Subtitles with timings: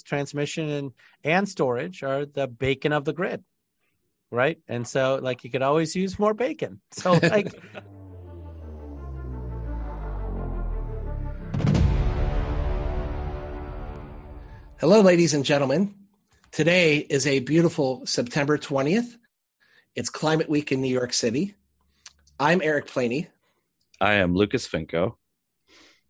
[0.00, 0.92] transmission and
[1.24, 3.44] and storage are the bacon of the grid
[4.32, 4.58] right?
[4.66, 6.80] And so like you could always use more bacon.
[6.92, 7.52] So like
[14.80, 15.94] hello ladies and gentlemen.
[16.50, 19.16] Today is a beautiful september 20th
[19.94, 21.54] it's climate week in new york city.
[22.40, 23.28] I'm eric planey.
[24.00, 25.16] I am lucas finko.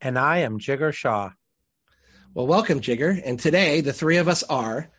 [0.01, 1.33] And i am jigar shah
[2.35, 3.21] well, welcome, Jigar.
[3.25, 4.91] And today, the three of us are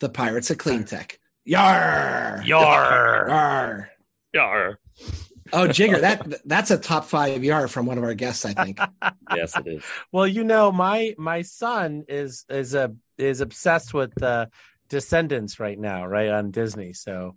[0.00, 1.18] the Pirates of Clean Tech.
[1.44, 2.42] Yar!
[2.44, 3.26] Yar!
[3.28, 3.90] Yar!
[4.32, 4.78] Yar!
[5.52, 8.78] Oh, Jigar, that that's a top five yar from one of our guests, I think.
[9.34, 9.82] yes, it is.
[10.12, 14.46] Well, you know, my my son is is a is obsessed with uh,
[14.88, 16.92] Descendants right now, right on Disney.
[16.92, 17.36] So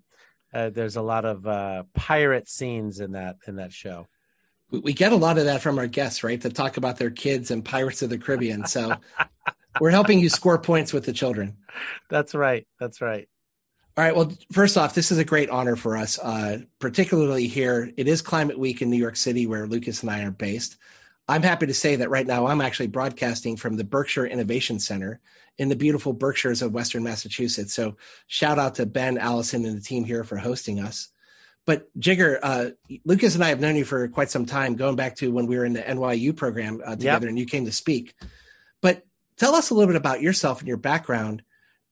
[0.54, 4.08] uh, there's a lot of uh, pirate scenes in that in that show
[4.70, 6.42] we get a lot of that from our guests, right?
[6.42, 8.66] To talk about their kids and Pirates of the Caribbean.
[8.66, 8.96] So
[9.80, 11.58] we're helping you score points with the children.
[12.10, 12.68] That's right.
[12.80, 13.28] That's right.
[13.98, 14.16] All right.
[14.16, 17.92] Well, first off, this is a great honor for us, uh, particularly here.
[17.98, 20.78] It is Climate Week in New York City, where Lucas and I are based.
[21.28, 25.20] I'm happy to say that right now I'm actually broadcasting from the Berkshire Innovation Center
[25.58, 27.74] in the beautiful Berkshires of Western Massachusetts.
[27.74, 31.10] So, shout out to Ben, Allison, and the team here for hosting us.
[31.68, 32.70] But Jigar, uh,
[33.04, 35.58] Lucas and I have known you for quite some time, going back to when we
[35.58, 37.30] were in the NYU program uh, together, yep.
[37.30, 38.16] and you came to speak.
[38.82, 41.44] But tell us a little bit about yourself and your background,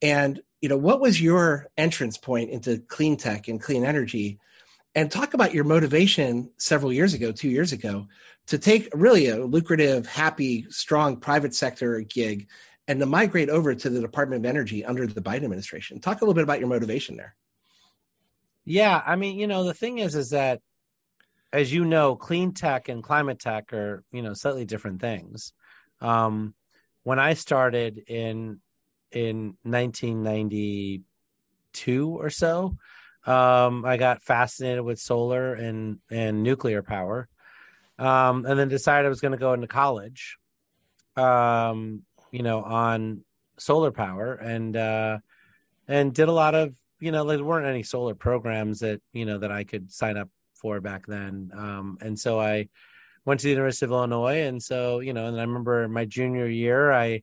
[0.01, 4.39] and you know what was your entrance point into clean tech and clean energy,
[4.95, 8.07] and talk about your motivation several years ago, two years ago,
[8.47, 12.47] to take really a lucrative, happy, strong private sector gig
[12.87, 15.99] and to migrate over to the Department of Energy under the Biden administration.
[15.99, 17.35] Talk a little bit about your motivation there.
[18.65, 20.61] Yeah, I mean, you know, the thing is, is that
[21.53, 25.53] as you know, clean tech and climate tech are you know slightly different things.
[26.01, 26.53] Um,
[27.03, 28.59] when I started in
[29.11, 32.75] in 1992 or so,
[33.25, 37.29] um, I got fascinated with solar and and nuclear power,
[37.99, 40.37] um, and then decided I was going to go into college,
[41.15, 43.23] um, you know, on
[43.57, 45.19] solar power and uh,
[45.87, 46.75] and did a lot of
[47.05, 50.29] you know, there weren't any solar programs that, you know, that I could sign up
[50.55, 51.51] for back then.
[51.55, 52.69] Um, and so I
[53.25, 54.41] went to the University of Illinois.
[54.41, 57.21] And so, you know, and I remember my junior year, I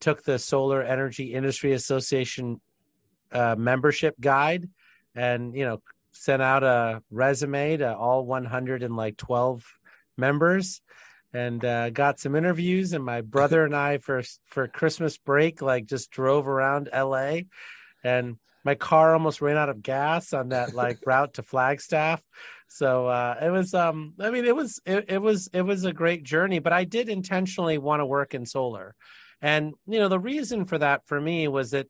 [0.00, 2.60] took the Solar Energy Industry Association
[3.30, 4.68] uh, membership guide
[5.14, 9.64] and, you know, sent out a resume to all 112
[10.16, 10.80] members
[11.32, 15.86] and uh, got some interviews and my brother and I for for Christmas break like
[15.86, 17.40] just drove around LA
[18.04, 22.22] and my car almost ran out of gas on that like route to Flagstaff.
[22.68, 25.92] So uh, it was um I mean it was it, it was it was a
[25.92, 28.94] great journey, but I did intentionally want to work in solar.
[29.40, 31.88] And you know the reason for that for me was that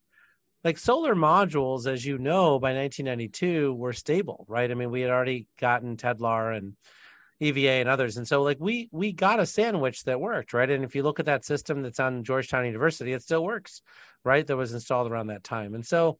[0.64, 4.70] like solar modules as you know by 1992 were stable, right?
[4.70, 6.74] I mean we had already gotten Tedlar and
[7.40, 8.16] EVA and others.
[8.16, 10.70] And so like we we got a sandwich that worked, right?
[10.70, 13.82] And if you look at that system that's on Georgetown University, it still works,
[14.24, 14.46] right?
[14.46, 15.74] That was installed around that time.
[15.74, 16.18] And so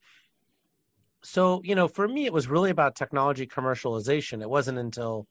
[1.24, 4.42] so you know for me it was really about technology commercialization.
[4.42, 5.26] It wasn't until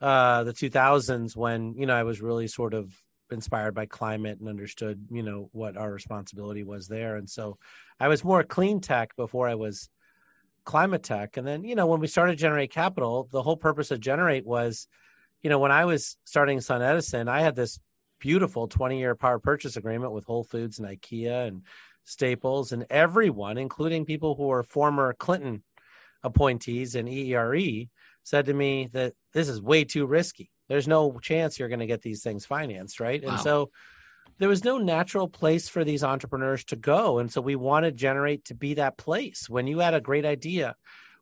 [0.00, 2.92] uh the 2000s when you know i was really sort of
[3.30, 7.16] inspired by climate and understood you know what our responsibility was there.
[7.16, 7.58] And so
[8.00, 9.88] i was more clean tech before i was
[10.64, 11.36] climate tech.
[11.36, 14.88] And then you know when we started generate capital the whole purpose of generate was
[15.42, 17.78] you know when i was starting sun edison i had this
[18.20, 21.62] beautiful 20 year power purchase agreement with whole foods and ikea and
[22.04, 25.62] Staples, and everyone, including people who were former Clinton
[26.22, 27.88] appointees and EERE,
[28.22, 30.50] said to me that this is way too risky.
[30.68, 33.22] There's no chance you're going to get these things financed, right?
[33.22, 33.32] Wow.
[33.32, 33.70] And so
[34.38, 37.18] there was no natural place for these entrepreneurs to go.
[37.18, 39.48] And so we wanted Generate to be that place.
[39.48, 40.76] When you had a great idea,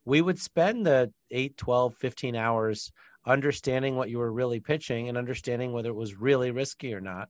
[0.04, 2.92] we would spend the 8, 12, 15 hours
[3.26, 7.28] understanding what you were really pitching and understanding whether it was really risky or not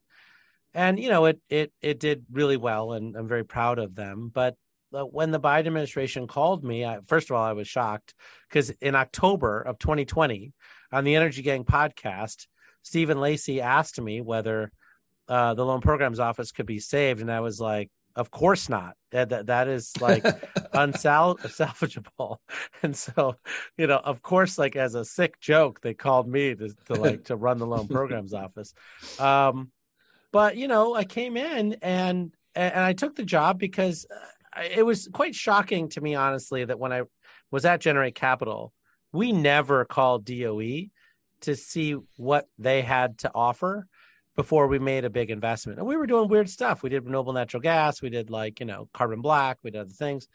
[0.74, 4.30] and you know it it it did really well, and I'm very proud of them.
[4.32, 4.56] But
[4.90, 8.14] when the Biden administration called me, I, first of all, I was shocked
[8.48, 10.52] because in October of 2020
[10.92, 12.46] on the Energy Gang podcast,
[12.82, 14.72] Stephen Lacey asked me whether
[15.28, 18.96] uh, the loan programs office could be saved, and I was like, of course not.
[19.12, 20.22] That that is like
[20.74, 22.36] unsalvageable.
[22.82, 23.36] And so,
[23.76, 27.24] you know, of course, like as a sick joke, they called me to, to like
[27.24, 28.72] to run the loan programs office.
[29.18, 29.70] Um,
[30.32, 34.84] but you know, I came in and and I took the job because uh, it
[34.84, 37.02] was quite shocking to me, honestly, that when I
[37.50, 38.72] was at Generate Capital,
[39.12, 40.86] we never called DOE
[41.42, 43.86] to see what they had to offer.
[44.36, 45.78] before we made a big investment.
[45.78, 46.82] And we were doing weird stuff.
[46.82, 48.00] We did renewable natural gas.
[48.00, 49.58] We did like, you know, carbon black.
[49.62, 50.28] We did other things.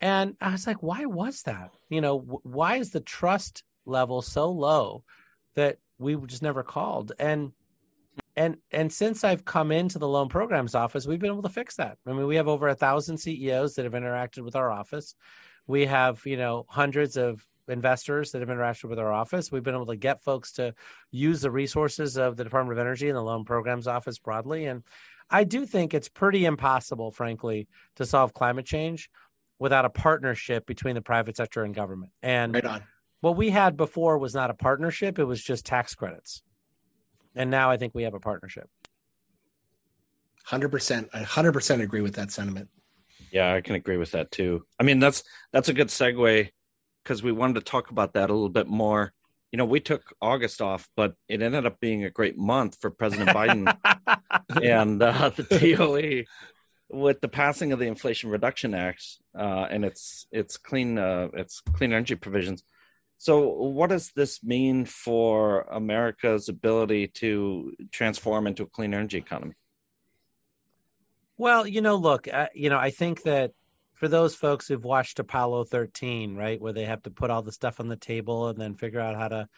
[0.00, 1.70] And I was like, why was that?
[1.88, 5.04] You know, why is the trust level so low
[5.54, 7.12] that we just never called?
[7.18, 7.52] And
[8.36, 11.76] and and since I've come into the loan programs office, we've been able to fix
[11.76, 11.98] that.
[12.06, 15.14] I mean, we have over a thousand CEOs that have interacted with our office.
[15.66, 19.50] We have, you know, hundreds of investors that have interacted with our office.
[19.50, 20.74] We've been able to get folks to
[21.10, 24.66] use the resources of the Department of Energy and the loan programs office broadly.
[24.66, 24.84] And
[25.30, 27.66] I do think it's pretty impossible, frankly,
[27.96, 29.10] to solve climate change
[29.58, 32.12] without a partnership between the private sector and government.
[32.22, 32.82] And right
[33.20, 36.42] what we had before was not a partnership, it was just tax credits.
[37.36, 38.68] And now I think we have a partnership.
[40.48, 41.08] 100%.
[41.12, 42.68] I 100% agree with that sentiment.
[43.30, 44.64] Yeah, I can agree with that too.
[44.78, 45.22] I mean, that's
[45.52, 46.48] that's a good segue
[47.02, 49.12] because we wanted to talk about that a little bit more.
[49.52, 52.90] You know, we took August off, but it ended up being a great month for
[52.90, 53.76] President Biden
[54.62, 55.42] and uh, the
[55.76, 56.24] DOE
[56.88, 59.04] with the passing of the Inflation Reduction Act
[59.36, 62.62] uh, and its its clean uh, its clean energy provisions.
[63.18, 69.54] So, what does this mean for America's ability to transform into a clean energy economy?
[71.38, 73.52] Well, you know, look, you know, I think that
[73.94, 77.52] for those folks who've watched Apollo 13, right, where they have to put all the
[77.52, 79.48] stuff on the table and then figure out how to,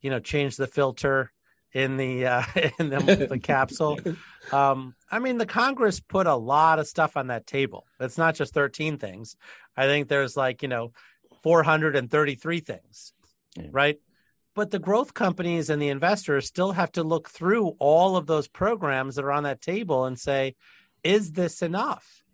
[0.00, 1.32] you know, change the filter
[1.72, 2.42] in the uh,
[2.78, 3.98] in the, the capsule.
[4.52, 7.86] Um, I mean, the Congress put a lot of stuff on that table.
[8.00, 9.36] It's not just 13 things.
[9.76, 10.92] I think there's like you know
[11.42, 13.12] 433 things,
[13.56, 13.66] yeah.
[13.70, 13.98] right?
[14.54, 18.48] But the growth companies and the investors still have to look through all of those
[18.48, 20.54] programs that are on that table and say,
[21.04, 22.24] is this enough?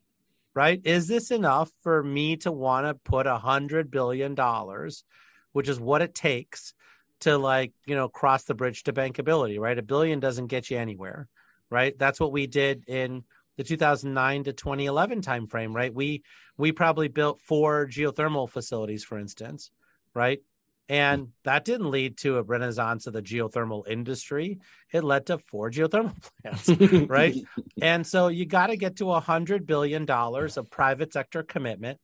[0.54, 0.80] right?
[0.84, 5.04] Is this enough for me to want to put a hundred billion dollars,
[5.52, 6.74] which is what it takes
[7.20, 9.78] to like, you know, cross the bridge to bankability, right?
[9.78, 11.28] A billion doesn't get you anywhere,
[11.70, 11.96] right?
[11.98, 13.24] That's what we did in
[13.62, 15.94] the 2009 to 2011 timeframe, right?
[15.94, 16.22] We
[16.56, 19.70] we probably built four geothermal facilities, for instance,
[20.14, 20.40] right?
[20.88, 21.28] And mm.
[21.44, 24.58] that didn't lead to a renaissance of the geothermal industry.
[24.92, 27.36] It led to four geothermal plants, right?
[27.82, 32.00] and so you got to get to a hundred billion dollars of private sector commitment,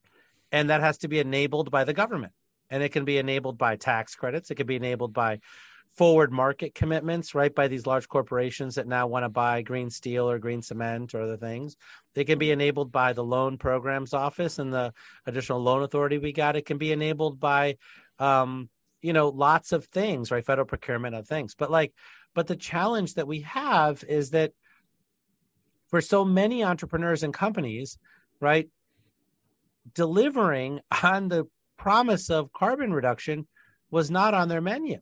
[0.52, 2.32] and that has to be enabled by the government.
[2.70, 4.50] And it can be enabled by tax credits.
[4.50, 5.40] It can be enabled by
[5.90, 7.54] forward market commitments, right?
[7.54, 11.22] By these large corporations that now want to buy green steel or green cement or
[11.22, 11.76] other things.
[12.14, 14.92] They can be enabled by the loan programs office and the
[15.26, 16.56] additional loan authority we got.
[16.56, 17.76] It can be enabled by
[18.18, 18.68] um,
[19.00, 20.44] you know, lots of things, right?
[20.44, 21.54] Federal procurement of things.
[21.54, 21.92] But like,
[22.34, 24.52] but the challenge that we have is that
[25.88, 27.98] for so many entrepreneurs and companies,
[28.40, 28.68] right,
[29.94, 31.46] delivering on the
[31.76, 33.46] promise of carbon reduction
[33.90, 34.98] was not on their menu,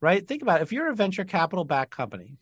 [0.00, 0.26] right?
[0.26, 0.64] Think about it.
[0.64, 2.38] If you're a venture capital backed company,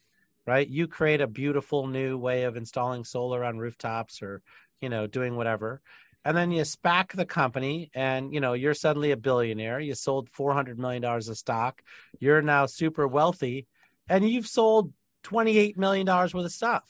[0.46, 4.42] right, you create a beautiful new way of installing solar on rooftops or,
[4.80, 5.80] you know, doing whatever
[6.26, 10.28] and then you SPAC the company and you know you're suddenly a billionaire you sold
[10.30, 11.82] 400 million dollars of stock
[12.18, 13.66] you're now super wealthy
[14.08, 14.92] and you've sold
[15.22, 16.84] 28 million dollars worth of stuff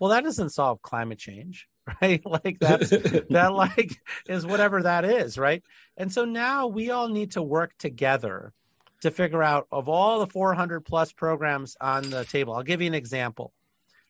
[0.00, 1.68] well that doesn't solve climate change
[2.02, 5.62] right like that's that like is whatever that is right
[5.98, 8.54] and so now we all need to work together
[9.00, 12.86] to figure out of all the 400 plus programs on the table i'll give you
[12.86, 13.52] an example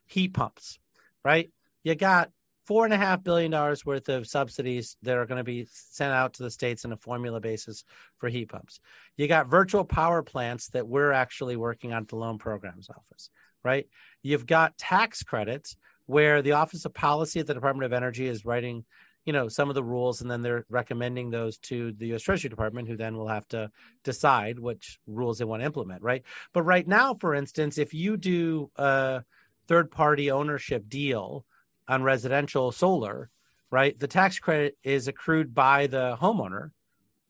[0.06, 0.78] heat pumps
[1.24, 1.50] right
[1.84, 2.30] you got
[2.70, 6.12] four and a half billion dollars worth of subsidies that are going to be sent
[6.12, 7.84] out to the states on a formula basis
[8.18, 8.78] for heat pumps.
[9.16, 13.28] You got virtual power plants that we're actually working on at the loan programs office,
[13.64, 13.88] right?
[14.22, 18.44] You've got tax credits where the Office of Policy at the Department of Energy is
[18.44, 18.84] writing,
[19.24, 22.22] you know, some of the rules, and then they're recommending those to the U.S.
[22.22, 23.70] Treasury Department, who then will have to
[24.02, 26.22] decide which rules they want to implement, right?
[26.52, 29.22] But right now, for instance, if you do a
[29.68, 31.44] third-party ownership deal
[31.86, 33.30] on residential solar,
[33.70, 33.98] right?
[33.98, 36.70] The tax credit is accrued by the homeowner.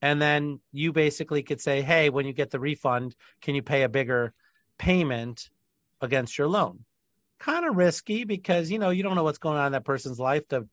[0.03, 3.83] And then you basically could say, hey, when you get the refund, can you pay
[3.83, 4.33] a bigger
[4.79, 5.51] payment
[6.01, 6.85] against your loan?
[7.39, 10.19] Kind of risky because, you know, you don't know what's going on in that person's
[10.19, 10.49] life.
[10.49, 10.67] The,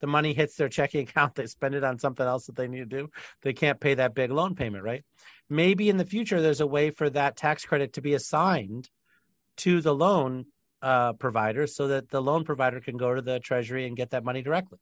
[0.00, 2.78] the money hits their checking account, they spend it on something else that they need
[2.78, 3.10] to do.
[3.42, 5.04] They can't pay that big loan payment, right?
[5.48, 8.88] Maybe in the future, there's a way for that tax credit to be assigned
[9.58, 10.46] to the loan
[10.82, 14.22] uh, providers so that the loan provider can go to the treasury and get that
[14.22, 14.78] money directly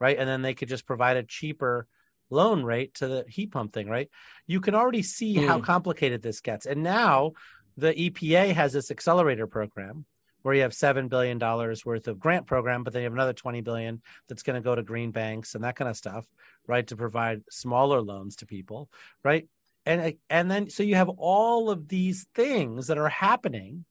[0.00, 1.86] right and then they could just provide a cheaper
[2.30, 4.10] loan rate to the heat pump thing right
[4.46, 5.46] you can already see mm.
[5.46, 7.30] how complicated this gets and now
[7.76, 10.04] the epa has this accelerator program
[10.44, 13.32] where you have seven billion dollars worth of grant program, but then you have another
[13.32, 16.26] twenty billion that's going to go to green banks and that kind of stuff,
[16.66, 16.86] right?
[16.86, 18.88] To provide smaller loans to people,
[19.22, 19.48] right?
[19.86, 23.84] And and then so you have all of these things that are happening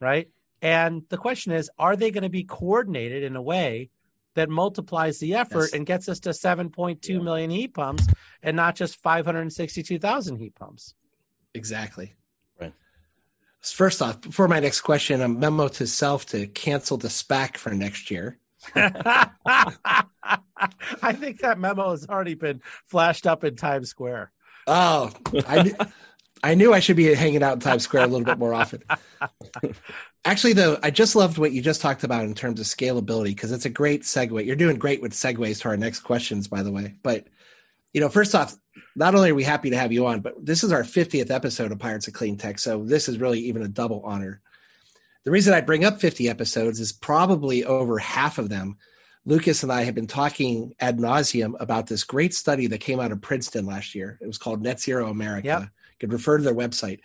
[0.00, 0.28] right?
[0.60, 3.90] And the question is, are they going to be coordinated in a way
[4.34, 5.72] that multiplies the effort Yes.
[5.74, 7.18] and gets us to 7.2 Yeah.
[7.20, 8.08] million heat pumps
[8.42, 10.94] and not just 562,000 heat pumps?
[11.54, 12.14] Exactly.
[13.62, 17.70] First off, before my next question, a memo to self to cancel the SPAC for
[17.70, 18.38] next year.
[18.74, 19.30] I
[21.12, 24.32] think that memo has already been flashed up in Times Square.
[24.66, 25.10] Oh,
[25.46, 25.74] I,
[26.42, 28.82] I knew I should be hanging out in Times Square a little bit more often.
[30.24, 33.52] Actually, though, I just loved what you just talked about in terms of scalability because
[33.52, 34.44] it's a great segue.
[34.44, 36.94] You're doing great with segues to our next questions, by the way.
[37.02, 37.26] But,
[37.92, 38.56] you know, first off,
[38.96, 41.72] not only are we happy to have you on, but this is our 50th episode
[41.72, 42.58] of Pirates of Clean Tech.
[42.58, 44.40] So this is really even a double honor.
[45.24, 48.76] The reason I bring up 50 episodes is probably over half of them.
[49.24, 53.12] Lucas and I have been talking ad nauseum about this great study that came out
[53.12, 54.18] of Princeton last year.
[54.20, 55.46] It was called Net Zero America.
[55.46, 55.68] Yep.
[56.02, 56.98] Could refer to their website.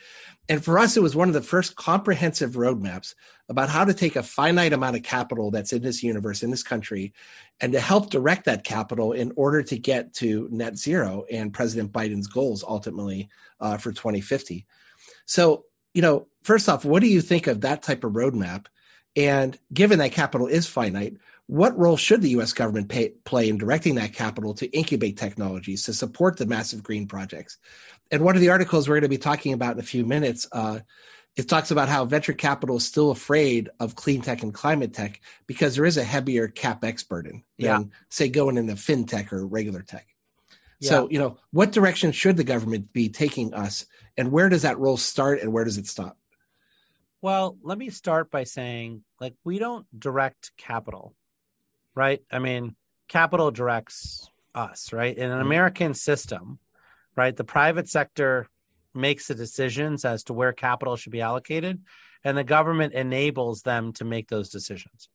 [0.50, 3.14] And for us, it was one of the first comprehensive roadmaps
[3.48, 6.64] about how to take a finite amount of capital that's in this universe, in this
[6.64, 7.14] country,
[7.62, 11.92] and to help direct that capital in order to get to net zero and President
[11.92, 14.66] Biden's goals ultimately uh, for 2050.
[15.28, 18.66] So, you know, first off, what do you think of that type of roadmap?
[19.16, 23.58] And given that capital is finite, what role should the US government pay, play in
[23.58, 27.58] directing that capital to incubate technologies to support the massive green projects?
[28.12, 30.48] And one of the articles we're going to be talking about in a few minutes,
[30.52, 30.80] uh,
[31.36, 35.22] it talks about how venture capital is still afraid of clean tech and climate tech
[35.46, 37.84] because there is a heavier capex burden than, Yeah.
[38.10, 40.08] say, going into fintech or regular tech.
[40.82, 44.78] So, you know, what direction should the government be taking us, and where does that
[44.78, 46.20] role start and where does it stop?
[47.22, 51.16] Well, let me start by saying, like, we don't direct capital,
[51.98, 52.22] right?
[52.32, 52.76] I mean,
[53.08, 55.18] capital directs us, right?
[55.18, 55.46] In an Mhm.
[55.46, 56.60] American system,
[57.16, 58.48] right, the private sector
[58.94, 61.84] makes the decisions as to where capital should be allocated,
[62.24, 65.10] and the government enables them to make those decisions,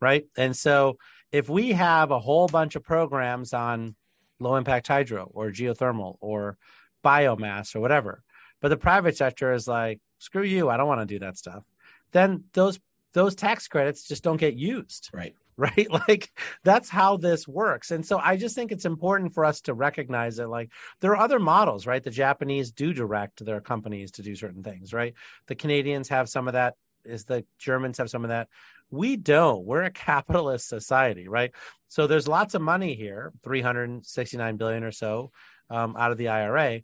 [0.00, 0.26] right?
[0.36, 0.98] And so,
[1.32, 3.96] if we have a whole bunch of programs on
[4.38, 6.58] low impact hydro or geothermal or
[7.04, 8.22] biomass or whatever,
[8.60, 11.64] but the private sector is like, screw you, I don't want to do that stuff.
[12.12, 12.78] Then those
[13.14, 15.34] those tax credits just don't get used, Right.
[15.58, 15.88] Right?
[16.08, 16.30] Like
[16.62, 17.90] that's how this works.
[17.90, 21.22] And so I just think it's important for us to recognize that like there are
[21.22, 22.02] other models, right?
[22.02, 25.14] The Japanese do direct their companies to do certain things, right?
[25.48, 28.48] The Canadians have some of that, is the Germans have some of that.
[28.90, 29.64] We don't.
[29.64, 31.52] We're a capitalist society, right?
[31.88, 35.32] So there's lots of money here, 369 billion or so
[35.68, 36.80] um, out of the IRA.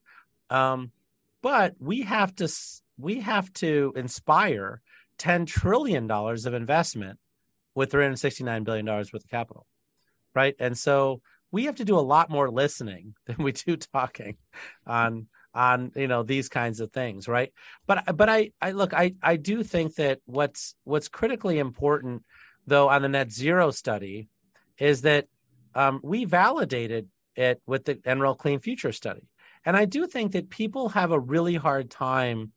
[0.50, 0.90] Um,
[1.40, 2.48] but we have to
[2.98, 4.80] we have to inspire
[5.18, 7.18] 10 trillion dollars of investment
[7.74, 9.66] with 369 billion dollars worth of capital
[10.34, 14.36] right and so we have to do a lot more listening than we do talking
[14.86, 17.52] on on you know these kinds of things right
[17.86, 22.22] but but i i look i i do think that what's what's critically important
[22.66, 24.28] though on the net zero study
[24.78, 25.26] is that
[25.74, 29.28] um, we validated it with the NREL Clean Future study.
[29.64, 32.52] And I do think that people have a really hard time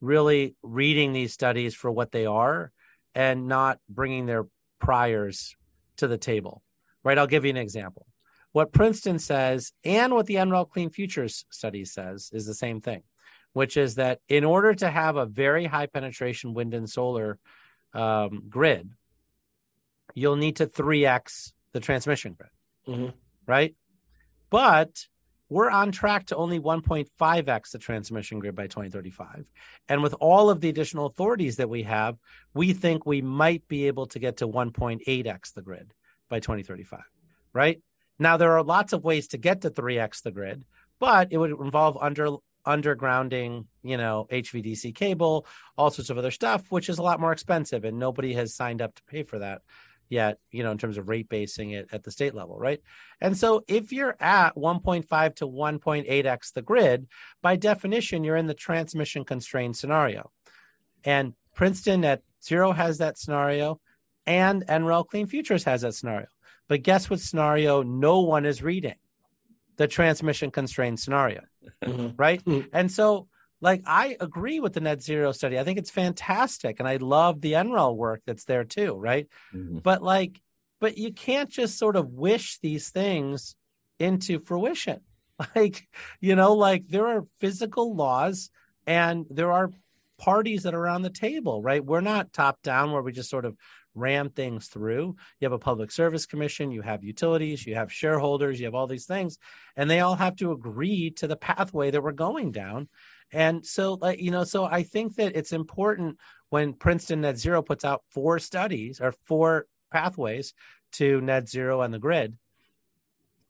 [0.00, 2.72] really reading these studies for what they are
[3.14, 4.46] and not bringing their
[4.80, 5.56] priors
[5.96, 6.62] to the table.
[7.02, 7.18] Right?
[7.18, 8.06] I'll give you an example.
[8.52, 13.02] What Princeton says and what the NREL Clean Futures study says is the same thing,
[13.52, 17.38] which is that in order to have a very high penetration wind and solar
[17.92, 18.90] um, grid,
[20.14, 22.50] you'll need to 3x the transmission grid
[22.86, 23.12] Mhm.
[23.46, 23.74] right?
[24.50, 25.08] But
[25.54, 29.48] we're on track to only 1.5x the transmission grid by 2035.
[29.88, 32.16] And with all of the additional authorities that we have,
[32.54, 35.94] we think we might be able to get to 1.8x the grid
[36.28, 37.02] by 2035,
[37.52, 37.80] right?
[38.18, 40.64] Now, there are lots of ways to get to 3x the grid,
[40.98, 42.30] but it would involve under
[42.66, 45.46] undergrounding, you know, HVDC cable,
[45.78, 48.82] all sorts of other stuff, which is a lot more expensive, and nobody has signed
[48.82, 49.62] up to pay for that
[50.08, 52.80] yet, you know, in terms of rate basing it at the state level, right?
[53.20, 57.06] And so if you're at 1.5 to 1.8x the grid,
[57.42, 60.30] by definition, you're in the transmission constrained scenario.
[61.04, 63.80] And Princeton Net Zero has that scenario,
[64.26, 66.26] and NREL Clean Futures has that scenario.
[66.68, 68.96] But guess what scenario no one is reading?
[69.76, 71.42] The transmission constrained scenario
[71.82, 72.14] Mhm.
[72.16, 72.44] right?
[72.44, 72.68] Mm.
[72.72, 73.28] And so,
[73.60, 75.58] like, I agree with the net zero study.
[75.58, 79.26] I think it's fantastic, and I love the NREL work that's there too, right?
[79.54, 79.82] Mhm.
[79.82, 80.40] But like,
[80.80, 83.56] but you can't just sort of wish these things
[83.98, 85.00] into fruition.
[85.56, 85.88] Like,
[86.20, 88.50] you know, like there are physical laws,
[88.86, 89.70] and there are
[90.16, 91.84] parties that are on the table, right?
[91.84, 93.56] We're not top down where we just sort of
[93.96, 95.16] ram things through.
[95.40, 98.86] You have a public service commission, you have utilities, you have shareholders, you have all
[98.86, 99.38] these things,
[99.76, 102.88] and they all have to agree to the pathway that we're going down.
[103.32, 106.18] And so, like you know, so I think that it's important
[106.50, 110.54] when Princeton Net Zero puts out four studies or four pathways
[110.92, 112.36] to net zero on the grid.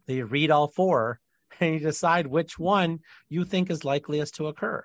[0.07, 1.21] That you read all four
[1.61, 4.85] and you decide which one you think is likeliest to occur.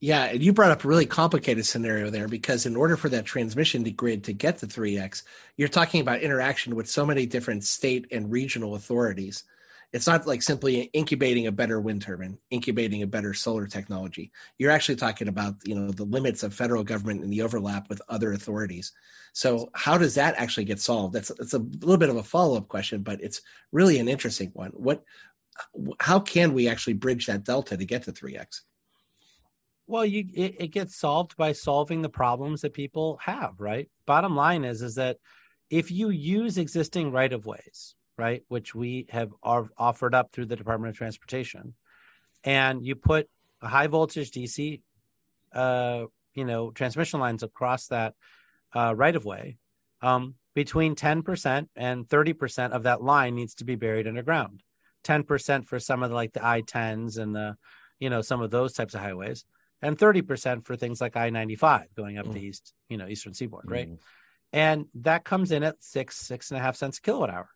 [0.00, 3.24] Yeah, and you brought up a really complicated scenario there because in order for that
[3.24, 5.22] transmission to grid to get to 3x,
[5.56, 9.44] you're talking about interaction with so many different state and regional authorities.
[9.92, 14.32] It's not like simply incubating a better wind turbine, incubating a better solar technology.
[14.58, 18.00] You're actually talking about, you know, the limits of federal government and the overlap with
[18.08, 18.92] other authorities.
[19.34, 21.14] So how does that actually get solved?
[21.14, 24.70] That's it's a little bit of a follow-up question, but it's really an interesting one.
[24.70, 25.04] What
[26.00, 28.62] how can we actually bridge that delta to get to 3x?
[29.86, 33.90] Well, you it, it gets solved by solving the problems that people have, right?
[34.06, 35.18] Bottom line is is that
[35.68, 40.56] if you use existing right of ways, right, which we have offered up through the
[40.56, 41.74] Department of Transportation,
[42.44, 43.28] and you put
[43.60, 44.80] a high voltage DC,
[45.54, 46.04] uh,
[46.34, 48.14] you know, transmission lines across that
[48.74, 49.58] uh, right of way,
[50.00, 54.62] um, between 10% and 30% of that line needs to be buried underground.
[55.04, 57.56] 10% for some of the, like the I-10s and the,
[57.98, 59.44] you know, some of those types of highways
[59.80, 62.34] and 30% for things like I-95 going up mm.
[62.34, 63.90] the east, you know, eastern seaboard, right?
[63.90, 63.98] Mm.
[64.52, 67.48] And that comes in at six, six and a half cents a kilowatt hour,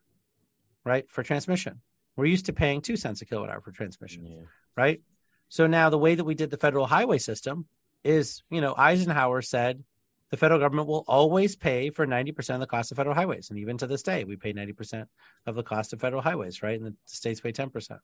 [0.87, 1.09] right?
[1.09, 1.81] For transmission.
[2.15, 4.41] We're used to paying two cents a kilowatt hour for transmission, yeah.
[4.75, 5.01] right?
[5.49, 7.67] So now the way that we did the federal highway system
[8.03, 9.83] is, you know, Eisenhower said
[10.29, 13.49] the federal government will always pay for 90% of the cost of federal highways.
[13.49, 15.05] And even to this day, we pay 90%
[15.45, 16.79] of the cost of federal highways, right?
[16.79, 17.99] And the states pay 10%.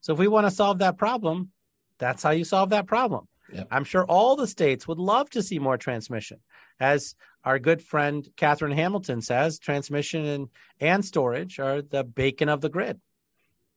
[0.00, 1.50] So if we want to solve that problem,
[1.98, 3.28] that's how you solve that problem.
[3.52, 3.68] Yep.
[3.70, 6.40] I'm sure all the states would love to see more transmission.
[6.80, 7.14] As
[7.44, 10.48] our good friend Katherine Hamilton says, transmission and,
[10.80, 13.00] and storage are the bacon of the grid.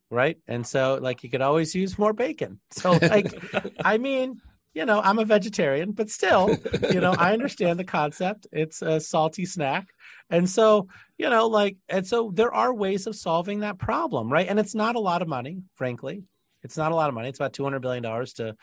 [0.09, 0.37] Right.
[0.45, 2.59] And so, like, you could always use more bacon.
[2.71, 3.33] So, like,
[3.85, 4.41] I mean,
[4.73, 6.57] you know, I'm a vegetarian, but still,
[6.91, 8.47] you know, I understand the concept.
[8.51, 9.87] It's a salty snack.
[10.29, 10.87] And so,
[11.17, 14.47] you know, like, and so there are ways of solving that problem, right?
[14.47, 16.23] And it's not a lot of money, frankly.
[16.63, 17.29] It's not a lot of money.
[17.29, 18.55] It's about $200 billion to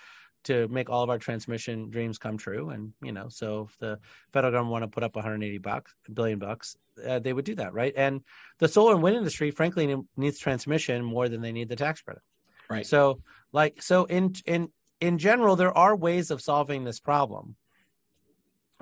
[0.49, 2.71] to make all of our transmission dreams come true.
[2.71, 3.99] And you know, so if the
[4.33, 7.75] federal government want to put up 180 bucks, billion bucks, uh, they would do that,
[7.75, 7.93] right?
[7.97, 8.23] And
[8.59, 12.23] the solar and wind industry, frankly, needs transmission more than they need the tax credit.
[12.69, 12.87] Right.
[12.87, 13.21] So,
[13.53, 17.57] like, so in in in general, there are ways of solving this problem,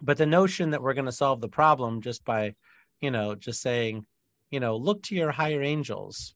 [0.00, 2.55] but the notion that we're going to solve the problem just by,
[3.00, 4.07] you know, just saying,
[4.50, 6.35] you know, look to your higher angels,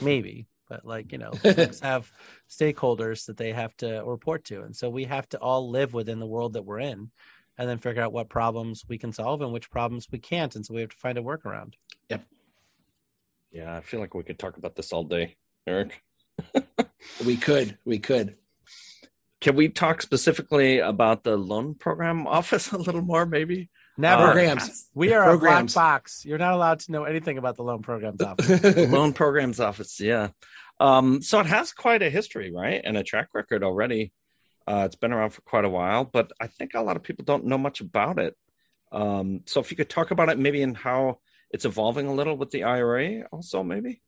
[0.00, 1.32] maybe but like you know
[1.82, 2.10] have
[2.50, 6.20] stakeholders that they have to report to and so we have to all live within
[6.20, 7.10] the world that we're in
[7.56, 10.64] and then figure out what problems we can solve and which problems we can't and
[10.64, 11.74] so we have to find a workaround.
[12.10, 12.24] Yep.
[13.52, 16.02] Yeah i feel like we could talk about this all day eric.
[17.24, 18.36] We could we could.
[19.40, 24.22] Can we talk specifically about the loan program office a little more maybe Never.
[24.22, 24.88] Uh, programs.
[24.94, 25.72] We are programs.
[25.72, 26.24] a black box.
[26.24, 28.88] You're not allowed to know anything about the loan programs office.
[28.90, 30.28] loan programs office, yeah.
[30.80, 34.12] Um, so it has quite a history, right, and a track record already.
[34.66, 37.24] Uh, it's been around for quite a while, but I think a lot of people
[37.24, 38.34] don't know much about it.
[38.90, 41.18] Um, so if you could talk about it, maybe and how
[41.50, 44.00] it's evolving a little with the IRA, also maybe.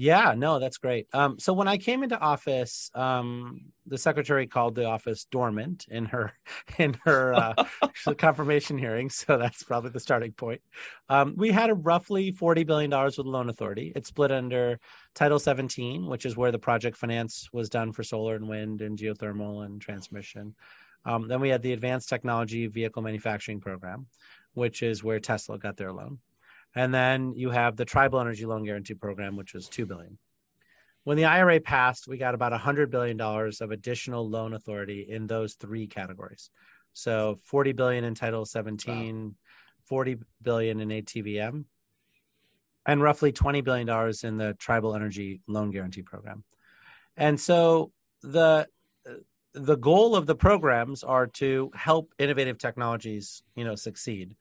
[0.00, 1.08] Yeah, no, that's great.
[1.12, 6.06] Um, so when I came into office, um, the secretary called the office dormant in
[6.06, 6.32] her
[6.78, 7.64] in her uh,
[8.16, 9.10] confirmation hearing.
[9.10, 10.62] So that's probably the starting point.
[11.10, 13.92] Um, we had a roughly forty billion dollars with the loan authority.
[13.94, 14.80] It's split under
[15.14, 18.96] Title 17, which is where the project finance was done for solar and wind and
[18.96, 20.54] geothermal and transmission.
[21.04, 24.06] Um, then we had the Advanced Technology Vehicle Manufacturing Program,
[24.54, 26.20] which is where Tesla got their loan.
[26.74, 30.18] And then you have the Tribal Energy Loan Guarantee Program, which was two billion.
[31.04, 35.26] When the IRA passed, we got about hundred billion dollars of additional loan authority in
[35.26, 36.50] those three categories.
[36.92, 39.30] So 40 billion in Title 17, wow.
[39.86, 41.64] 40 billion in ATVM,
[42.86, 46.44] and roughly 20 billion dollars in the Tribal Energy Loan Guarantee Program.
[47.16, 48.66] And so the
[49.52, 54.36] the goal of the programs are to help innovative technologies, you know, succeed.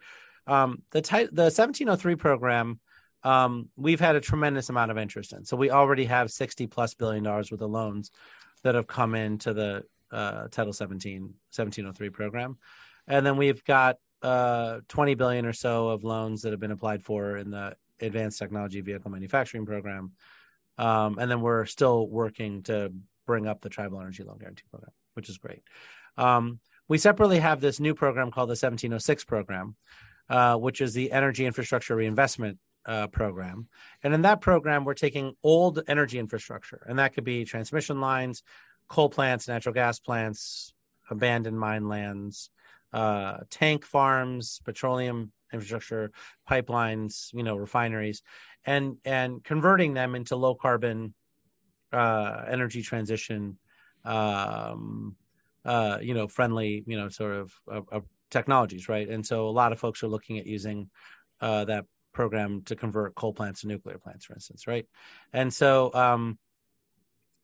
[0.50, 2.80] Um, the the 1703 program,
[3.24, 5.46] um, we've had a tremendous amount of interest in.
[5.46, 8.12] So we already have 60 plus billion dollars worth of loans
[8.64, 12.58] that have come into the uh, Title 17 1703 program,
[13.08, 17.04] and then we've got uh, 20 billion or so of loans that have been applied
[17.04, 20.14] for in the Advanced Technology Vehicle Manufacturing Program,
[20.80, 22.92] um, and then we're still working to
[23.28, 25.62] bring up the Tribal Energy Loan Guarantee Program, which is great.
[26.18, 29.76] Um, we separately have this new program called the 1706 program,
[30.30, 33.68] uh, which is the Energy Infrastructure Reinvestment uh, program.
[34.04, 38.44] And in that program, we're taking old energy infrastructure, and that could be transmission lines,
[38.88, 40.74] coal plants, natural gas plants,
[41.10, 42.50] abandoned mine lands,
[42.94, 46.12] uh, tank farms, petroleum infrastructure,
[46.50, 48.22] pipelines, you know, refineries,
[48.66, 51.14] and and converting them into low carbon
[51.92, 53.58] uh, energy transition,
[54.06, 55.16] um,
[55.66, 59.08] uh, you know, friendly, you know, sort of, of, technologies, right?
[59.08, 60.90] And so a lot of folks are looking at using
[61.42, 64.86] uh, that program to convert coal plants to nuclear plants, for instance, right?
[65.34, 66.38] And so, um,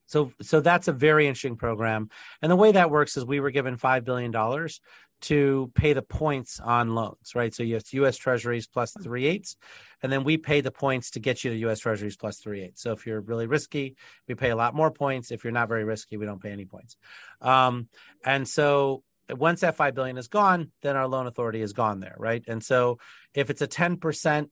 [0.07, 2.09] so, so that's a very interesting program.
[2.41, 4.81] And the way that works is we were given five billion dollars
[5.21, 7.53] to pay the points on loans, right?
[7.53, 8.17] So you have U.S.
[8.17, 9.55] Treasuries plus three eighths,
[10.03, 11.79] and then we pay the points to get you to U.S.
[11.79, 12.81] Treasuries plus three eighths.
[12.81, 13.95] So if you're really risky,
[14.27, 15.31] we pay a lot more points.
[15.31, 16.97] If you're not very risky, we don't pay any points.
[17.41, 17.87] Um,
[18.23, 22.15] and so once that five billion is gone, then our loan authority is gone there,
[22.17, 22.43] right?
[22.47, 22.99] And so
[23.33, 24.51] if it's a ten percent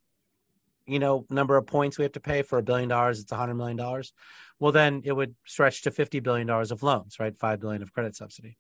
[0.85, 3.37] you know number of points we have to pay for a billion dollars it's a
[3.37, 4.11] hundred million dollars
[4.59, 7.93] well then it would stretch to 50 billion dollars of loans right 5 billion of
[7.93, 8.57] credit subsidy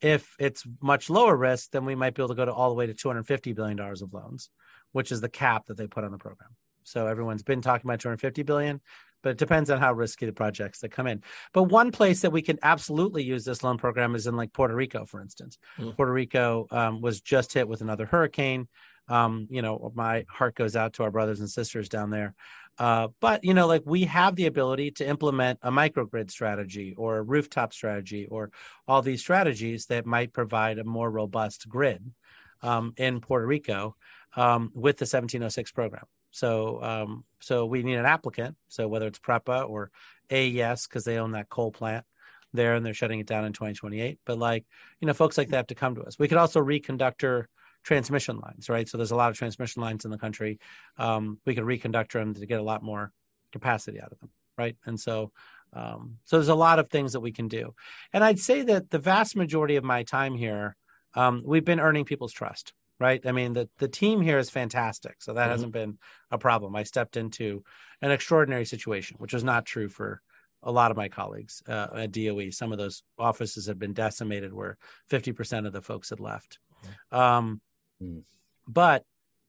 [0.00, 2.74] if it's much lower risk, then we might be able to go to all the
[2.74, 4.50] way to $250 billion of loans,
[4.92, 6.50] which is the cap that they put on the program.
[6.82, 8.80] So everyone's been talking about 250 billion,
[9.24, 11.22] but it depends on how risky the projects that come in.
[11.54, 14.76] But one place that we can absolutely use this loan program is in like Puerto
[14.76, 15.58] Rico, for instance.
[15.78, 15.96] Mm.
[15.96, 18.68] Puerto Rico um, was just hit with another hurricane.
[19.08, 22.34] Um, you know, my heart goes out to our brothers and sisters down there.
[22.78, 27.16] Uh, but you know, like we have the ability to implement a microgrid strategy or
[27.16, 28.50] a rooftop strategy or
[28.86, 32.12] all these strategies that might provide a more robust grid
[32.60, 33.96] um, in Puerto Rico
[34.36, 36.04] um, with the 1706 program.
[36.34, 38.56] So, um, so we need an applicant.
[38.66, 39.92] So whether it's PREPA or
[40.32, 42.04] AES because they own that coal plant
[42.52, 44.18] there and they're shutting it down in 2028.
[44.24, 44.64] But like,
[45.00, 46.18] you know, folks like that have to come to us.
[46.18, 47.44] We could also reconductor
[47.84, 48.88] transmission lines, right?
[48.88, 50.58] So there's a lot of transmission lines in the country.
[50.98, 53.12] Um, we could reconductor them to get a lot more
[53.52, 54.76] capacity out of them, right?
[54.86, 55.30] And so,
[55.72, 57.74] um, so there's a lot of things that we can do.
[58.12, 60.74] And I'd say that the vast majority of my time here,
[61.14, 63.24] um, we've been earning people's trust, right?
[63.26, 65.50] I mean, the the team here is fantastic, so that mm-hmm.
[65.50, 65.98] hasn't been
[66.30, 66.76] a problem.
[66.76, 67.64] I stepped into
[68.02, 70.20] an extraordinary situation, which was not true for
[70.62, 72.50] a lot of my colleagues uh, at DOE.
[72.50, 74.78] Some of those offices had been decimated, where
[75.10, 76.58] 50% of the folks had left.
[76.82, 77.16] Mm-hmm.
[77.16, 77.60] Um,
[78.02, 78.22] Mm.
[78.66, 79.04] But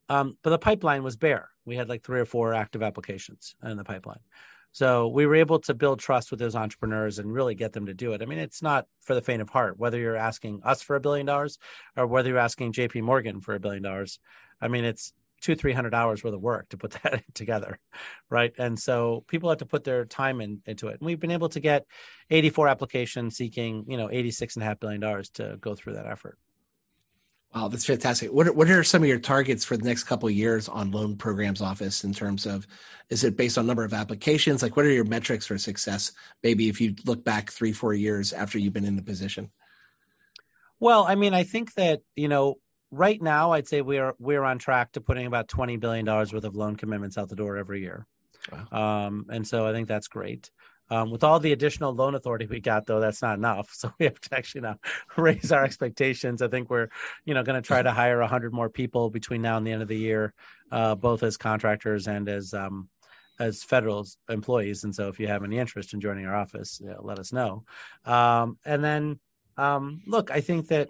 [0.10, 1.50] um, but the pipeline was bare.
[1.66, 4.20] We had like three or four active applications in the pipeline.
[4.76, 7.94] So we were able to build trust with those entrepreneurs and really get them to
[7.94, 8.22] do it.
[8.22, 11.00] I mean, it's not for the faint of heart, whether you're asking us for a
[11.00, 11.60] billion dollars
[11.96, 14.20] or whether you're asking JP Morgan for a billion dollars.
[14.60, 17.80] I mean, it's two, three hundred hours worth of work to put that together.
[18.30, 18.54] Right.
[18.58, 21.00] And so people have to put their time in, into it.
[21.00, 21.86] And we've been able to get
[22.30, 26.06] 84 applications seeking, you know, 86 and a half billion dollars to go through that
[26.06, 26.38] effort.
[27.56, 28.34] Wow, that's fantastic.
[28.34, 30.92] What are, what are some of your targets for the next couple of years on
[30.92, 32.68] loan programs office in terms of
[33.10, 34.62] is it based on number of applications?
[34.62, 36.12] Like what are your metrics for success?
[36.44, 39.52] Maybe if you look back three, four years after you've been in the position.
[40.82, 42.56] Well, I mean, I think that, you know,
[42.92, 46.44] right now I'd say we're we're on track to putting about twenty billion dollars worth
[46.44, 48.06] of loan commitments out the door every year.
[48.52, 49.06] Wow.
[49.06, 50.52] Um, and so I think that's great.
[50.90, 53.74] Um, with all the additional loan authority we got, though, that's not enough.
[53.76, 54.80] So we have to actually now
[55.18, 56.42] raise our expectations.
[56.42, 56.90] I think we're,
[57.26, 59.82] you know, going to try to hire hundred more people between now and the end
[59.82, 60.34] of the year,
[60.72, 62.90] uh, both as contractors and as um,
[63.40, 64.84] as federal employees.
[64.84, 67.34] And so, if you have any interest in joining our office, you know, let us
[67.34, 67.64] know.
[68.06, 69.20] Um, and then,
[69.58, 70.90] um, look, I think that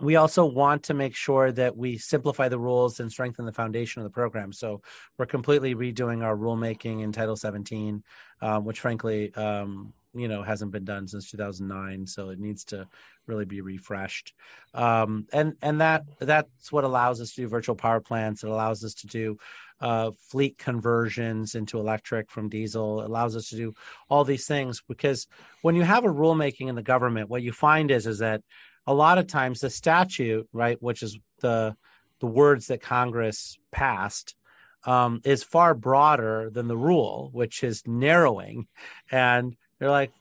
[0.00, 4.00] we also want to make sure that we simplify the rules and strengthen the foundation
[4.00, 4.52] of the program.
[4.52, 4.82] So
[5.18, 8.02] we're completely redoing our rulemaking in Title 17,
[8.40, 12.06] um, which frankly, um, you know, hasn't been done since 2009.
[12.06, 12.86] So it needs to
[13.26, 14.34] really be refreshed.
[14.74, 18.42] Um, and and that that's what allows us to do virtual power plants.
[18.42, 19.38] It allows us to do
[19.80, 23.00] uh, fleet conversions into electric from diesel.
[23.00, 23.74] It allows us to do
[24.08, 25.26] all these things because
[25.62, 28.42] when you have a rulemaking in the government, what you find is is that
[28.86, 31.76] a lot of times the statute, right, which is the
[32.20, 34.36] the words that Congress passed,
[34.84, 38.66] um, is far broader than the rule, which is narrowing.
[39.10, 40.12] And they're like,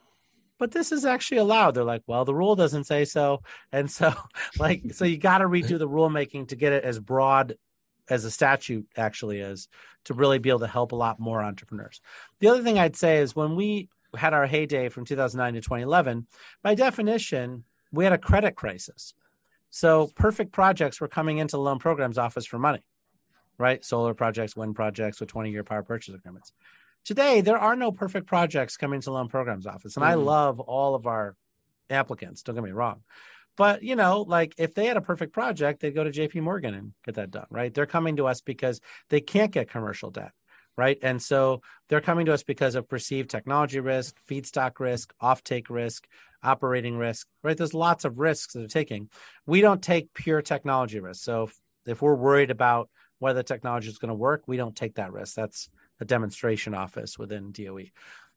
[0.58, 1.72] but this is actually allowed.
[1.72, 3.42] They're like, well, the rule doesn't say so.
[3.72, 4.14] And so,
[4.60, 7.56] like, so you got to redo the rulemaking to get it as broad
[8.10, 9.68] as the statute actually is
[10.06, 12.02] to really be able to help a lot more entrepreneurs.
[12.40, 16.28] The other thing I'd say is when we had our heyday from 2009 to 2011,
[16.62, 19.14] by definition, we had a credit crisis.
[19.70, 22.84] So perfect projects were coming into the loan programs office for money,
[23.58, 23.84] right?
[23.84, 26.52] Solar projects, wind projects with 20 year power purchase agreements.
[27.04, 29.96] Today, there are no perfect projects coming to loan programs office.
[29.96, 30.12] And mm-hmm.
[30.12, 31.36] I love all of our
[31.90, 33.02] applicants, don't get me wrong.
[33.58, 36.74] But, you know, like if they had a perfect project, they'd go to JP Morgan
[36.74, 37.74] and get that done, right?
[37.74, 40.32] They're coming to us because they can't get commercial debt
[40.78, 40.98] right?
[41.02, 46.08] And so they're coming to us because of perceived technology risk, feedstock risk, offtake risk,
[46.44, 47.58] operating risk, right?
[47.58, 49.10] There's lots of risks that they're taking.
[49.46, 51.24] We don't take pure technology risk.
[51.24, 54.76] So if, if we're worried about whether the technology is going to work, we don't
[54.76, 55.36] take that risk.
[55.36, 57.86] That's a demonstration office within DOE.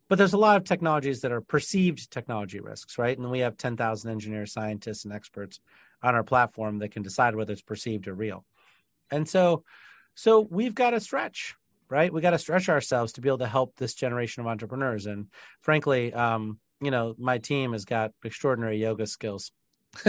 [0.08, 3.16] But there's a lot of technologies that are perceived technology risks, right?
[3.16, 5.60] And we have 10,000 engineers, scientists, and experts
[6.02, 8.44] on our platform that can decide whether it's perceived or real.
[9.10, 9.64] And so,
[10.14, 11.54] so we've got to stretch,
[11.88, 12.12] right?
[12.12, 15.06] We got to stretch ourselves to be able to help this generation of entrepreneurs.
[15.06, 15.28] And
[15.62, 19.52] frankly, um, you know, my team has got extraordinary yoga skills.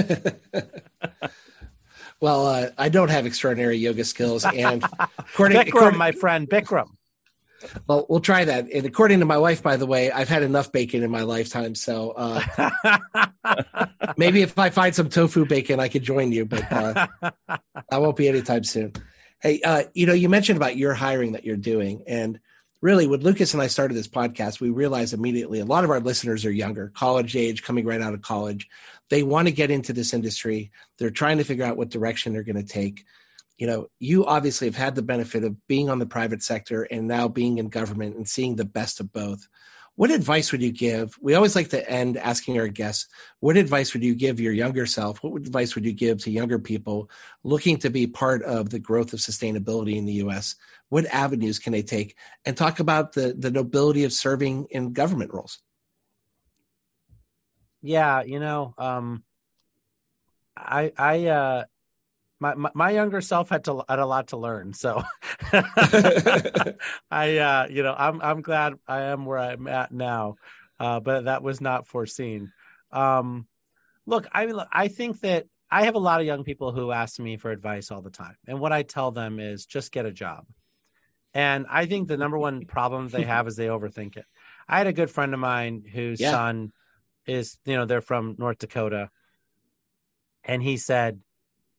[2.20, 4.84] well, uh, I don't have extraordinary yoga skills, and
[5.18, 6.90] according, Bikram, according, my friend Bikram.
[7.88, 8.72] Well, we'll try that.
[8.72, 11.76] And according to my wife, by the way, I've had enough bacon in my lifetime.
[11.76, 12.70] So uh,
[14.18, 17.08] maybe if I find some tofu bacon, I could join you, but uh,
[17.92, 18.94] I won't be anytime soon.
[19.42, 22.04] Hey, uh, you know, you mentioned about your hiring that you're doing.
[22.08, 22.40] And
[22.82, 26.00] really, when Lucas and I started this podcast, we realized immediately a lot of our
[26.00, 28.68] listeners are younger, college age, coming right out of college.
[29.10, 30.72] They want to get into this industry.
[30.98, 33.06] They're trying to figure out what direction they're going to take
[33.58, 37.08] you know, you obviously have had the benefit of being on the private sector and
[37.08, 39.48] now being in government and seeing the best of both.
[39.96, 41.18] What advice would you give?
[41.22, 43.08] We always like to end asking our guests,
[43.40, 45.24] what advice would you give your younger self?
[45.24, 47.10] What advice would you give to younger people
[47.44, 50.56] looking to be part of the growth of sustainability in the US?
[50.90, 52.18] What avenues can they take?
[52.46, 55.60] And talk about the, the nobility of serving in government roles.
[57.82, 59.24] Yeah, you know, um,
[60.58, 61.64] I I uh,
[62.40, 65.04] my, my, my younger self had to had a lot to learn so
[67.12, 70.36] i uh you know i'm i'm glad i am where i'm at now
[70.80, 72.52] uh but that was not foreseen.
[72.92, 73.48] Um
[74.06, 77.20] look i mean i think that i have a lot of young people who ask
[77.20, 80.12] me for advice all the time and what i tell them is just get a
[80.12, 80.46] job.
[81.34, 84.26] And i think the number one problem they have is they overthink it.
[84.68, 86.32] I had a good friend of mine whose yeah.
[86.32, 86.74] son
[87.26, 89.10] is you know they're from north dakota
[90.44, 91.20] and he said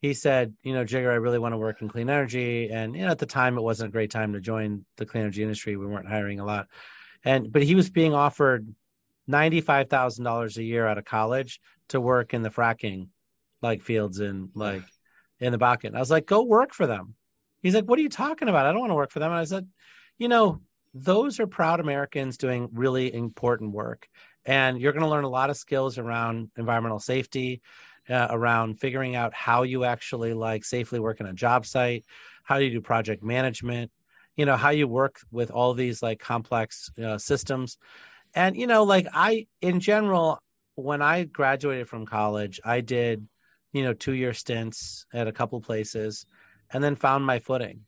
[0.00, 2.70] he said, you know, Jigar, I really want to work in clean energy.
[2.70, 5.22] And you know, at the time it wasn't a great time to join the clean
[5.22, 5.76] energy industry.
[5.76, 6.68] We weren't hiring a lot.
[7.24, 8.68] And but he was being offered
[9.26, 13.08] ninety-five thousand dollars a year out of college to work in the fracking
[13.62, 14.82] like fields in like
[15.40, 15.94] in the Bakken.
[15.94, 17.14] I was like, go work for them.
[17.62, 18.66] He's like, what are you talking about?
[18.66, 19.32] I don't want to work for them.
[19.32, 19.66] And I said,
[20.18, 20.60] you know,
[20.94, 24.08] those are proud Americans doing really important work.
[24.44, 27.60] And you're going to learn a lot of skills around environmental safety,
[28.08, 32.04] uh, around figuring out how you actually like safely work in a job site,
[32.44, 33.90] how you do project management,
[34.36, 37.78] you know, how you work with all these like complex uh, systems.
[38.34, 40.38] And, you know, like I, in general,
[40.74, 43.26] when I graduated from college, I did,
[43.72, 46.26] you know, two year stints at a couple places
[46.70, 47.80] and then found my footing.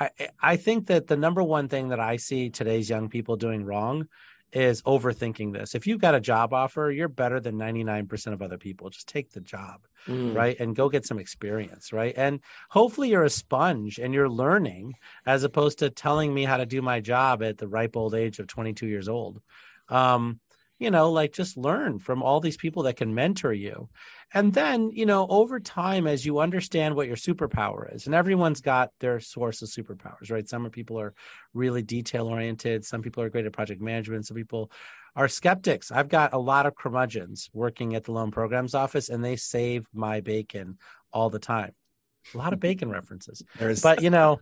[0.00, 3.64] I, I think that the number one thing that I see today's young people doing
[3.64, 4.08] wrong
[4.52, 5.74] is overthinking this.
[5.74, 8.90] If you've got a job offer, you're better than 99% of other people.
[8.90, 10.34] Just take the job, mm.
[10.34, 10.58] right?
[10.58, 12.14] And go get some experience, right?
[12.16, 16.66] And hopefully you're a sponge and you're learning as opposed to telling me how to
[16.66, 19.40] do my job at the ripe old age of 22 years old.
[19.88, 20.40] Um,
[20.82, 23.88] you know, like just learn from all these people that can mentor you.
[24.34, 28.60] And then, you know, over time, as you understand what your superpower is, and everyone's
[28.60, 30.48] got their source of superpowers, right?
[30.48, 31.14] Some people are
[31.54, 34.70] really detail oriented, some people are great at project management, some people
[35.14, 35.92] are skeptics.
[35.92, 39.86] I've got a lot of curmudgeons working at the loan programs office, and they save
[39.92, 40.78] my bacon
[41.12, 41.72] all the time.
[42.34, 43.42] A lot of bacon references.
[43.58, 43.82] There's...
[43.82, 44.40] But, you know,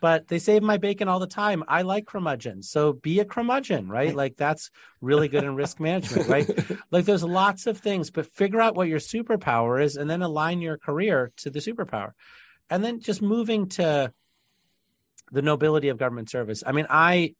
[0.00, 1.64] but they save my bacon all the time.
[1.66, 2.62] I like curmudgeon.
[2.62, 4.14] So be a curmudgeon, right?
[4.14, 6.48] Like that's really good in risk management, right?
[6.90, 10.60] Like there's lots of things, but figure out what your superpower is and then align
[10.60, 12.12] your career to the superpower.
[12.70, 14.12] And then just moving to
[15.32, 16.62] the nobility of government service.
[16.66, 17.34] I mean, I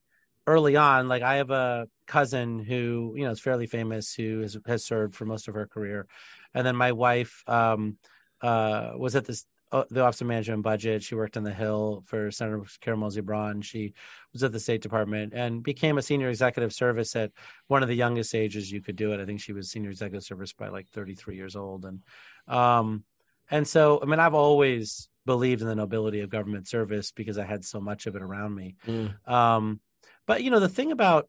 [0.47, 4.57] early on, like I have a cousin who, you know, is fairly famous who has,
[4.66, 6.07] has served for most of her career.
[6.55, 7.99] And then my wife um,
[8.40, 11.02] uh, was at this the Office of Management and Budget.
[11.02, 13.61] She worked on the Hill for Senator Karen Moseley Braun.
[13.61, 13.94] She
[14.33, 17.33] was at the State Department and became a senior executive service at
[17.66, 19.20] one of the youngest ages you could do it.
[19.20, 21.85] I think she was senior executive service by like 33 years old.
[21.85, 22.02] And,
[22.46, 23.04] um,
[23.50, 27.44] and so, I mean, I've always believed in the nobility of government service because I
[27.44, 28.76] had so much of it around me.
[28.87, 29.28] Mm.
[29.31, 29.81] Um,
[30.26, 31.28] but you know, the thing about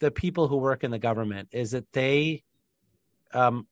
[0.00, 2.42] the people who work in the government is that they
[3.32, 3.66] um,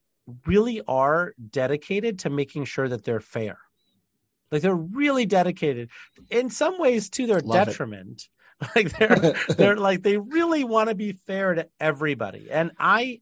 [0.46, 3.58] really are dedicated to making sure that they're fair
[4.50, 5.90] like they're really dedicated
[6.30, 8.22] in some ways to their Love detriment.
[8.22, 8.28] It.
[8.74, 12.48] Like they're they're like they really want to be fair to everybody.
[12.50, 13.20] And I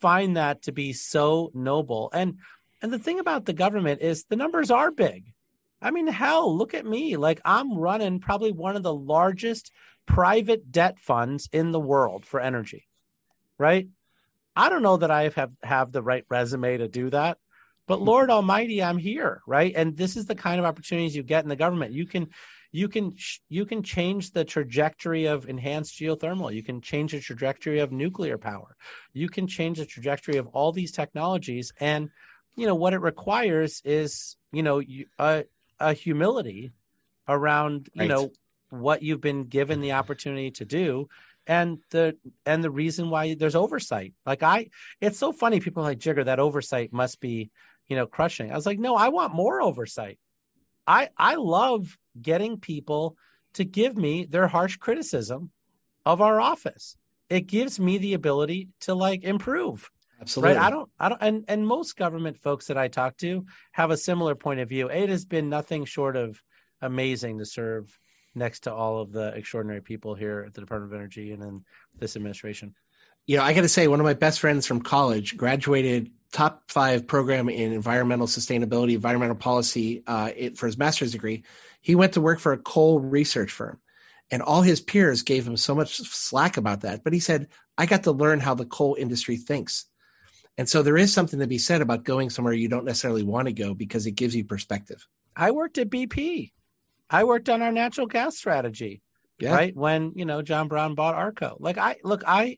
[0.00, 2.08] find that to be so noble.
[2.12, 2.36] And
[2.80, 5.32] and the thing about the government is the numbers are big.
[5.82, 7.16] I mean, hell, look at me.
[7.16, 9.72] Like I'm running probably one of the largest
[10.06, 12.86] private debt funds in the world for energy.
[13.58, 13.88] Right?
[14.54, 17.38] I don't know that I have have the right resume to do that,
[17.86, 18.04] but hmm.
[18.04, 19.72] Lord Almighty, I'm here, right?
[19.74, 21.92] And this is the kind of opportunities you get in the government.
[21.92, 22.28] You can
[22.72, 23.14] you can
[23.48, 28.36] you can change the trajectory of enhanced geothermal you can change the trajectory of nuclear
[28.36, 28.76] power
[29.12, 32.10] you can change the trajectory of all these technologies and
[32.54, 34.82] you know what it requires is you know
[35.18, 35.44] a,
[35.80, 36.72] a humility
[37.28, 38.08] around you right.
[38.10, 38.30] know
[38.70, 41.08] what you've been given the opportunity to do
[41.46, 44.68] and the and the reason why there's oversight like i
[45.00, 47.50] it's so funny people like jigar that oversight must be
[47.88, 50.18] you know crushing i was like no i want more oversight
[50.86, 53.16] i i love getting people
[53.54, 55.50] to give me their harsh criticism
[56.04, 56.96] of our office
[57.28, 60.56] it gives me the ability to like improve Absolutely.
[60.56, 60.64] Right.
[60.64, 63.96] I don't, I don't, and, and most government folks that I talk to have a
[63.96, 64.88] similar point of view.
[64.88, 66.42] It has been nothing short of
[66.80, 67.98] amazing to serve
[68.34, 71.64] next to all of the extraordinary people here at the Department of Energy and in
[71.98, 72.74] this administration.
[73.26, 76.62] You know, I got to say, one of my best friends from college graduated top
[76.68, 81.44] five program in environmental sustainability, environmental policy uh, it, for his master's degree.
[81.80, 83.80] He went to work for a coal research firm,
[84.30, 87.02] and all his peers gave him so much slack about that.
[87.04, 89.86] But he said, I got to learn how the coal industry thinks.
[90.58, 93.46] And so there is something to be said about going somewhere you don't necessarily want
[93.46, 95.06] to go because it gives you perspective.
[95.34, 96.52] I worked at BP.
[97.10, 99.02] I worked on our natural gas strategy.
[99.38, 99.54] Yeah.
[99.54, 101.58] Right when you know John Browne bought Arco.
[101.60, 102.56] Like I look, I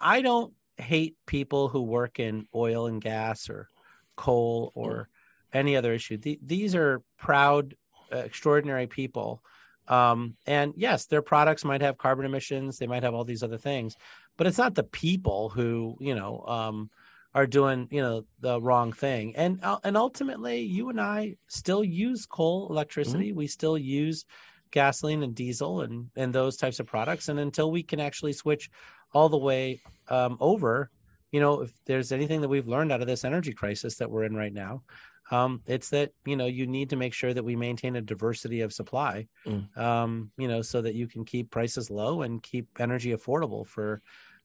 [0.00, 3.68] I don't hate people who work in oil and gas or
[4.16, 5.08] coal or
[5.52, 6.16] any other issue.
[6.16, 7.74] The, these are proud,
[8.12, 9.42] uh, extraordinary people.
[9.86, 12.78] Um, and yes, their products might have carbon emissions.
[12.78, 13.96] They might have all these other things,
[14.36, 16.90] but it's not the people who you know um,
[17.34, 21.84] are doing you know the wrong thing and uh, and ultimately you and i still
[21.84, 23.38] use coal electricity mm-hmm.
[23.38, 24.24] we still use
[24.70, 28.70] gasoline and diesel and and those types of products and until we can actually switch
[29.12, 30.90] all the way um, over
[31.32, 34.24] you know if there's anything that we've learned out of this energy crisis that we're
[34.24, 34.82] in right now
[35.30, 38.62] um, it's that you know you need to make sure that we maintain a diversity
[38.62, 39.76] of supply mm.
[39.76, 44.00] um, you know so that you can keep prices low and keep energy affordable for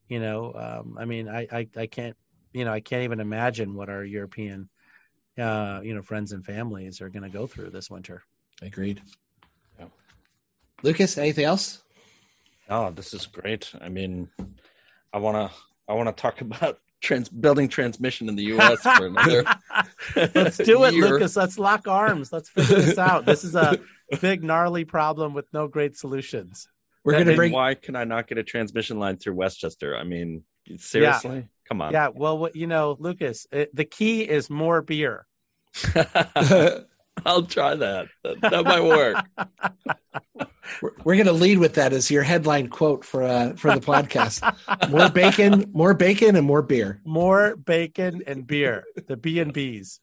[0.09, 2.17] you know um, i mean I, I i can't
[2.53, 4.69] you know, I can't even imagine what our European,
[5.37, 8.23] uh, you know, friends and families are going to go through this winter.
[8.61, 9.01] Agreed.
[9.79, 9.87] Yeah.
[10.83, 11.82] Lucas, anything else?
[12.73, 13.71] Oh, this is great.
[13.79, 14.29] I mean,
[15.13, 15.55] I want to,
[15.87, 18.81] I want to talk about trans building transmission in the U.S.
[18.81, 19.45] for another.
[20.15, 21.09] Let's do it, year.
[21.09, 21.35] Lucas.
[21.35, 22.33] Let's lock arms.
[22.33, 23.27] Let's figure this out.
[23.27, 23.79] This is a
[24.21, 26.67] big, gnarly problem with no great solutions.
[27.03, 27.51] We're going to bring.
[27.51, 29.95] Why can I not get a transmission line through Westchester?
[29.95, 30.43] I mean,
[30.77, 31.35] seriously.
[31.35, 31.43] Yeah.
[31.67, 31.93] Come on.
[31.93, 32.07] Yeah.
[32.07, 35.27] Well, what, you know, Lucas, it, the key is more beer.
[37.25, 38.07] I'll try that.
[38.23, 39.25] That, that might work.
[40.81, 43.81] we're, we're going to lead with that as your headline quote for uh, for the
[43.81, 44.41] podcast.
[44.89, 47.01] more bacon, more bacon, and more beer.
[47.05, 48.83] More bacon and beer.
[49.07, 49.99] The B and B's.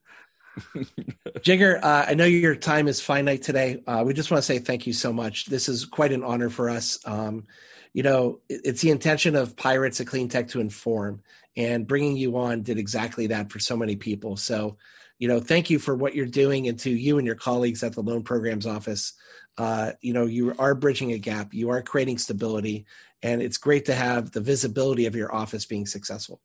[1.41, 3.83] Jigar, uh, I know your time is finite today.
[3.87, 5.47] Uh, we just want to say thank you so much.
[5.47, 6.99] This is quite an honor for us.
[7.05, 7.47] Um,
[7.93, 11.23] you know, it's the intention of Pirates at Clean Tech to inform,
[11.57, 14.37] and bringing you on did exactly that for so many people.
[14.37, 14.77] So,
[15.21, 17.93] you know, thank you for what you're doing, and to you and your colleagues at
[17.93, 19.13] the Loan Programs Office.
[19.59, 22.87] Uh, you know, you are bridging a gap, you are creating stability,
[23.23, 26.41] and it's great to have the visibility of your office being successful.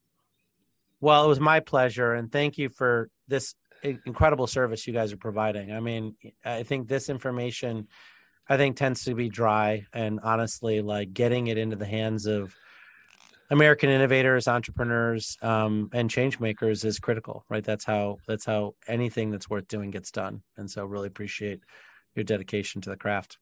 [0.99, 5.17] Well, it was my pleasure, and thank you for this incredible service you guys are
[5.17, 5.71] providing.
[5.71, 7.87] I mean, I think this information
[8.47, 12.53] I think tends to be dry and honestly like getting it into the hands of
[13.49, 17.63] American innovators, entrepreneurs, um, and change makers is critical, right?
[17.63, 20.41] That's how that's how anything that's worth doing gets done.
[20.57, 21.61] And so really appreciate
[22.15, 23.37] your dedication to the craft.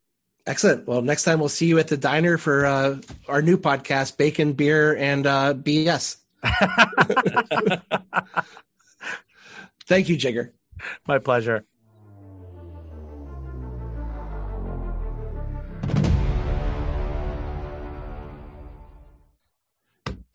[0.46, 0.88] Excellent.
[0.88, 2.98] Well, next time we'll see you at the diner for uh,
[3.30, 6.18] our new podcast, Bacon, Beer, and uh, BS.
[9.88, 10.52] Thank you, Jigar.
[11.08, 11.64] My pleasure.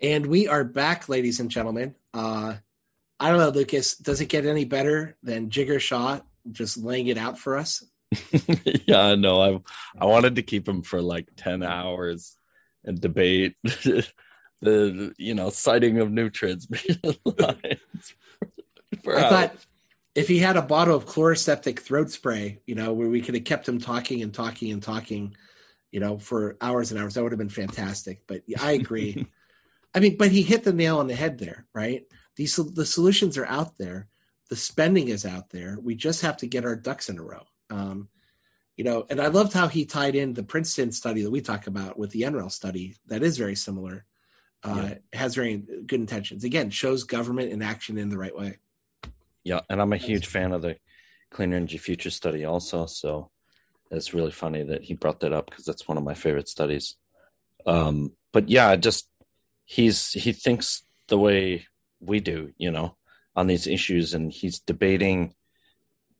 [0.00, 1.94] And we are back, ladies and gentlemen.
[2.14, 2.54] Uh,
[3.18, 3.96] I don't know, Lucas.
[3.96, 6.20] Does it get any better than Jigar Shah
[6.52, 7.84] just laying it out for us?
[8.86, 9.42] yeah, I know.
[9.42, 9.60] I
[10.00, 12.36] I wanted to keep him for like ten hours
[12.84, 13.56] and debate
[14.60, 18.14] the you know sighting of new transmission lines.
[19.06, 19.56] I thought
[20.14, 23.44] if he had a bottle of Chloraseptic throat spray, you know, where we could have
[23.44, 25.36] kept him talking and talking and talking,
[25.90, 28.22] you know, for hours and hours, that would have been fantastic.
[28.26, 29.26] But I agree.
[29.98, 32.04] I mean, but he hit the nail on the head there, right?
[32.36, 34.06] These the solutions are out there.
[34.48, 35.76] The spending is out there.
[35.82, 37.42] We just have to get our ducks in a row.
[37.68, 38.08] Um,
[38.76, 41.66] you know, and I loved how he tied in the Princeton study that we talk
[41.66, 44.04] about with the NREL study that is very similar.
[44.62, 45.18] Uh, yeah.
[45.18, 46.44] Has very good intentions.
[46.44, 48.58] Again, shows government in action in the right way.
[49.42, 50.76] Yeah, and I'm a huge fan of the
[51.32, 52.86] Clean Energy Future study also.
[52.86, 53.32] So
[53.90, 56.94] it's really funny that he brought that up because that's one of my favorite studies.
[57.66, 59.08] Um, but yeah, just
[59.68, 61.66] he's he thinks the way
[62.00, 62.96] we do, you know,
[63.36, 65.34] on these issues, and he's debating,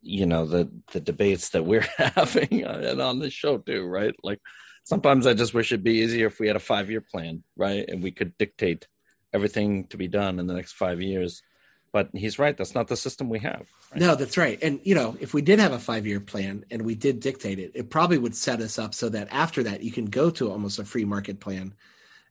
[0.03, 4.15] you know, the the debates that we're having and on the show too, right?
[4.23, 4.41] Like
[4.85, 7.89] sometimes I just wish it'd be easier if we had a five year plan, right,
[7.89, 8.87] and we could dictate
[9.33, 11.43] everything to be done in the next five years.
[11.91, 13.67] But he's right; that's not the system we have.
[13.93, 14.03] Right?
[14.03, 14.59] No, that's right.
[14.61, 17.59] And you know, if we did have a five year plan and we did dictate
[17.59, 20.53] it, it probably would set us up so that after that you can go to
[20.53, 21.73] almost a free market plan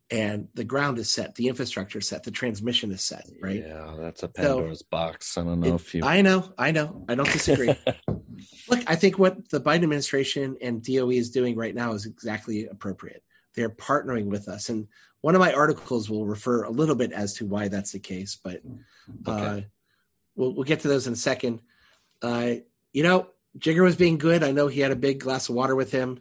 [0.10, 3.64] and the ground is set, the infrastructure is set, the transmission is set, right?
[3.66, 5.38] Yeah, that's a Pandora's so, box.
[5.38, 6.03] I don't know it, if you.
[6.03, 7.76] I know, I know, I don't disagree.
[8.70, 12.68] Look, I think what the Biden administration and DOE is doing right now is exactly
[12.68, 13.24] appropriate.
[13.55, 14.88] They're partnering with us, and
[15.22, 18.39] one of my articles will refer a little bit as to why that's the case,
[18.41, 18.62] but
[19.26, 19.68] uh, okay.
[20.36, 21.62] we'll we'll get to those in a second.
[22.22, 22.55] Uh,
[22.93, 23.28] you know,
[23.60, 24.43] Jigar was being good.
[24.43, 26.20] I know he had a big glass of water with him,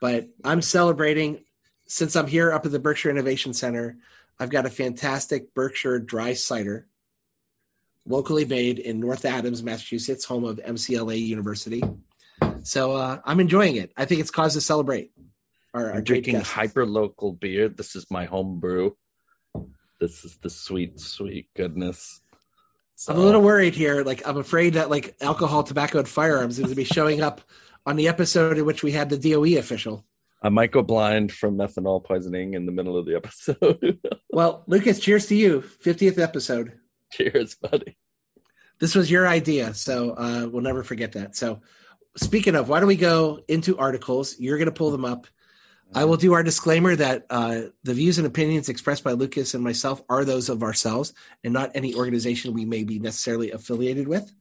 [0.00, 1.44] but I'm celebrating
[1.92, 3.98] since I'm here up at the Berkshire Innovation Center,
[4.40, 6.86] I've got a fantastic Berkshire dry cider,
[8.06, 11.82] locally made in North Adams, Massachusetts, home of MCLA University.
[12.62, 13.92] So uh, I'm enjoying it.
[13.94, 15.12] I think it's cause to celebrate.
[15.74, 17.68] Our, our I'm drinking hyper local beer.
[17.68, 18.96] This is my home brew.
[20.00, 22.22] This is the sweet, sweet goodness.
[22.94, 23.12] So.
[23.12, 24.02] I'm a little worried here.
[24.02, 27.42] Like I'm afraid that like alcohol, tobacco, and firearms is going to be showing up
[27.84, 30.06] on the episode in which we had the DOE official.
[30.42, 34.00] I might go blind from methanol poisoning in the middle of the episode.
[34.30, 35.60] well, Lucas, cheers to you.
[35.60, 36.78] 50th episode.
[37.12, 37.96] Cheers, buddy.
[38.80, 41.36] This was your idea, so uh, we'll never forget that.
[41.36, 41.60] So,
[42.16, 44.38] speaking of, why don't we go into articles?
[44.40, 45.28] You're going to pull them up.
[45.94, 49.62] I will do our disclaimer that uh, the views and opinions expressed by Lucas and
[49.62, 51.12] myself are those of ourselves
[51.44, 54.32] and not any organization we may be necessarily affiliated with.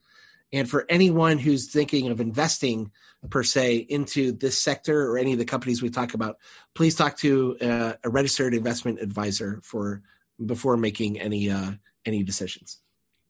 [0.54, 2.92] And for anyone who's thinking of investing
[3.30, 6.38] per se into this sector or any of the companies we talk about,
[6.76, 10.02] please talk to uh, a registered investment advisor for
[10.46, 11.72] before making any uh,
[12.06, 12.82] any decisions.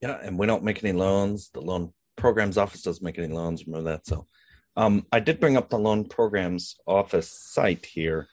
[0.02, 1.50] Yeah, and we don't make any loans.
[1.50, 3.68] The loan programs office doesn't make any loans.
[3.68, 4.08] Remember that.
[4.08, 4.26] So,
[4.76, 8.28] um, I did bring up the loan programs office site here,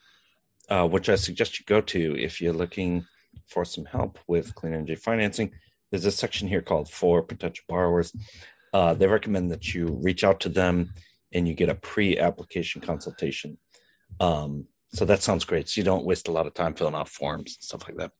[0.69, 3.05] uh, which I suggest you go to if you're looking
[3.45, 5.51] for some help with clean energy financing.
[5.91, 8.13] There's a section here called for potential borrowers
[8.73, 10.93] uh, they recommend that you reach out to them
[11.31, 13.57] and you get a pre-application consultation.
[14.19, 15.69] Um, so that sounds great.
[15.69, 18.11] So you don't waste a lot of time filling out forms and stuff like that.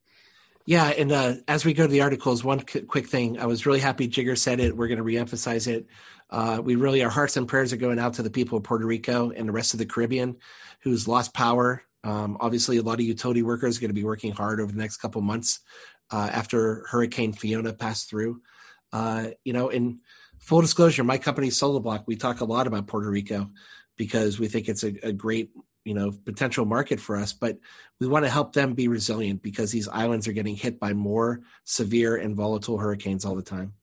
[0.65, 3.39] Yeah, and uh, as we go to the articles, one c- quick thing.
[3.39, 4.77] I was really happy Jigar said it.
[4.77, 5.87] We're going to reemphasize it.
[6.29, 8.85] Uh, we really, our hearts and prayers are going out to the people of Puerto
[8.85, 10.37] Rico and the rest of the Caribbean
[10.81, 11.81] who's lost power.
[12.03, 14.77] Um, obviously, a lot of utility workers are going to be working hard over the
[14.77, 15.61] next couple months
[16.11, 18.41] uh, after Hurricane Fiona passed through.
[18.93, 19.99] Uh, you know, and
[20.39, 23.49] full disclosure, my company Solar Block, we talk a lot about Puerto Rico
[23.95, 25.51] because we think it's a, a great
[25.85, 27.57] you know potential market for us but
[27.99, 31.41] we want to help them be resilient because these islands are getting hit by more
[31.63, 33.73] severe and volatile hurricanes all the time.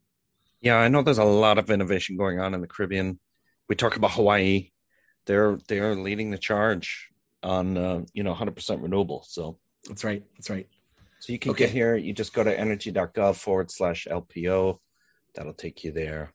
[0.61, 3.19] Yeah i know there's a lot of innovation going on in the caribbean.
[3.69, 4.71] We talk about hawaii.
[5.27, 7.09] They're they're leading the charge
[7.43, 9.59] on uh, you know 100% renewable so.
[9.89, 10.69] That's right that's right.
[11.21, 11.65] So you can okay.
[11.65, 14.79] get here you just go to energy.gov forward slash lpo
[15.35, 16.33] that'll take you there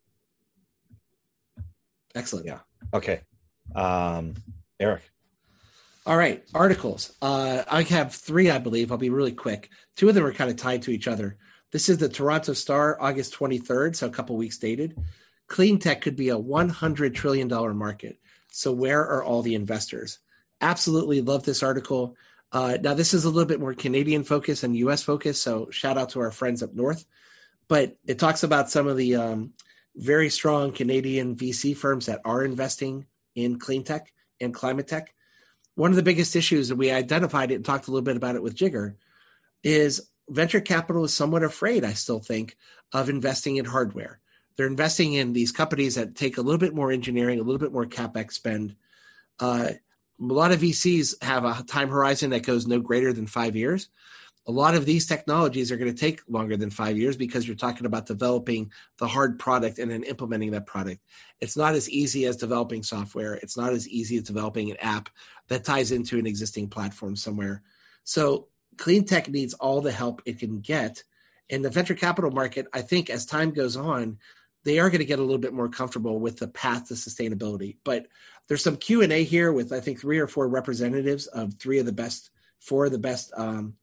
[2.16, 2.46] Excellent.
[2.46, 2.60] Yeah.
[2.94, 3.22] Okay.
[3.76, 4.36] Um,
[4.80, 5.02] Eric.
[6.06, 6.44] All right.
[6.54, 7.14] Articles.
[7.22, 8.92] Uh, I have three, I believe.
[8.92, 9.70] I'll be really quick.
[9.96, 11.38] Two of them are kind of tied to each other.
[11.72, 14.98] This is the Toronto Star, August 23rd, so a couple weeks dated.
[15.48, 17.48] Clean tech could be a $100 trillion
[17.78, 18.18] market.
[18.52, 20.20] So, where are all the investors?
[20.60, 22.18] Absolutely love this article.
[22.52, 25.42] Uh, now, this is a little bit more Canadian focus and US focus.
[25.42, 27.06] So, shout out to our friends up north.
[27.70, 29.54] But it talks about some of the um,
[29.96, 35.14] very strong Canadian VC firms that are investing in clean tech and climate tech.
[35.76, 38.36] One of the biggest issues, that we identified it and talked a little bit about
[38.36, 38.96] it with Jigar
[39.64, 42.58] is venture capital is somewhat afraid, I still think,
[42.94, 44.20] of investing in hardware.
[44.56, 47.72] They're investing in these companies that take a little bit more engineering, a little bit
[47.72, 48.76] more capex spend.
[49.40, 49.70] Uh,
[50.20, 53.90] a lot of VCs have a time horizon that goes no greater than five years
[54.48, 57.56] a lot of these technologies are going to take longer than five years because you're
[57.56, 61.02] talking about developing the hard product and then implementing that product.
[61.40, 63.36] It's not as easy as developing software.
[63.36, 65.10] It's not as easy as developing an app
[65.48, 67.62] that ties into an existing platform somewhere.
[68.04, 71.04] So clean tech needs all the help it can get.
[71.50, 74.18] In the venture capital market, I think as time goes on,
[74.64, 77.78] they are going to get a little bit more comfortable with the path to sustainability.
[77.84, 78.08] But
[78.48, 81.80] there's some Q and A here with I think three or four representatives of three
[81.80, 83.76] of the best, four of the best um,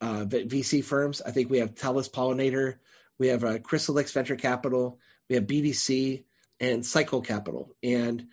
[0.00, 1.22] uh, VC firms.
[1.24, 2.76] I think we have Telus Pollinator,
[3.18, 6.24] we have uh, Chrysalix Venture Capital, we have BDC,
[6.60, 8.26] and Cycle Capital, and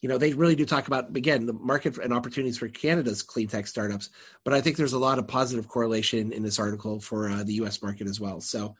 [0.00, 3.48] you know they really do talk about again the market and opportunities for Canada's clean
[3.48, 4.10] tech startups.
[4.44, 7.54] But I think there's a lot of positive correlation in this article for uh, the
[7.54, 7.82] U.S.
[7.82, 8.40] market as well.
[8.40, 8.76] So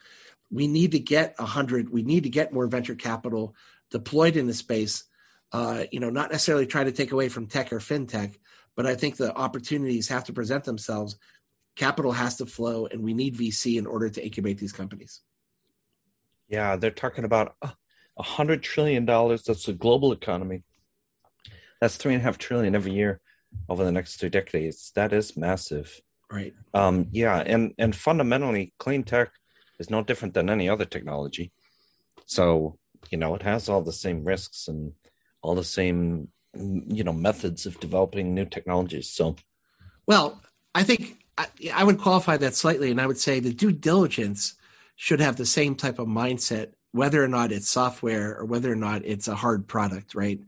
[0.51, 1.91] we need to get a hundred.
[1.91, 3.55] We need to get more venture capital
[3.91, 5.05] deployed in the space.
[5.53, 8.37] Uh, you know, not necessarily try to take away from tech or fintech,
[8.77, 11.17] but I think the opportunities have to present themselves.
[11.77, 15.21] Capital has to flow, and we need VC in order to incubate these companies.
[16.49, 19.43] Yeah, they're talking about a hundred trillion dollars.
[19.43, 20.63] That's the global economy.
[21.81, 23.21] That's three and a half trillion every year
[23.69, 24.93] over the next two decades.
[24.95, 26.01] That is massive.
[26.31, 26.55] Right.
[26.73, 29.31] Um, yeah, and and fundamentally, clean tech
[29.79, 31.53] is no different than any other technology.
[32.27, 32.79] So
[33.11, 34.93] you know, it has all the same risks and
[35.43, 39.11] all the same you know methods of developing new technologies.
[39.11, 39.37] So,
[40.07, 40.41] well,
[40.75, 44.55] I think I, I would qualify that slightly, and I would say the due diligence
[44.97, 48.77] should have the same type of mindset, whether or not it's software or whether or
[48.77, 50.41] not it's a hard product, right?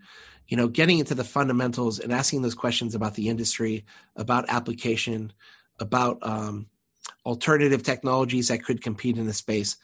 [0.49, 3.85] You know, getting into the fundamentals and asking those questions about the industry,
[4.15, 5.33] about application,
[5.81, 6.67] about um,
[7.25, 9.77] alternative technologies that could compete in the space.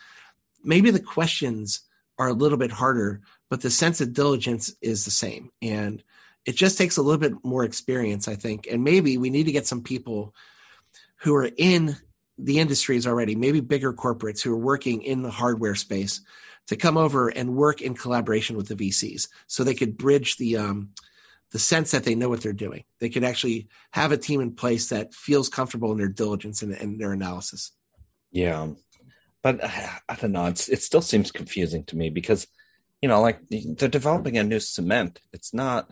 [0.63, 1.81] Maybe the questions
[2.19, 5.51] are a little bit harder, but the sense of diligence is the same.
[5.61, 6.03] And
[6.45, 8.69] it just takes a little bit more experience, I think.
[8.71, 10.35] And maybe we need to get some people
[11.23, 11.97] who are in
[12.39, 16.21] the industries already, maybe bigger corporates who are working in the hardware space,
[16.69, 20.57] to come over and work in collaboration with the VCs, so they could bridge the
[20.57, 20.91] um,
[21.51, 22.85] the sense that they know what they're doing.
[22.99, 26.73] They could actually have a team in place that feels comfortable in their diligence and,
[26.73, 27.73] and their analysis.
[28.31, 28.69] Yeah,
[29.43, 29.63] but
[30.09, 30.47] I don't know.
[30.47, 32.47] It's, it still seems confusing to me because,
[33.01, 35.21] you know, like they're developing a new cement.
[35.33, 35.91] It's not.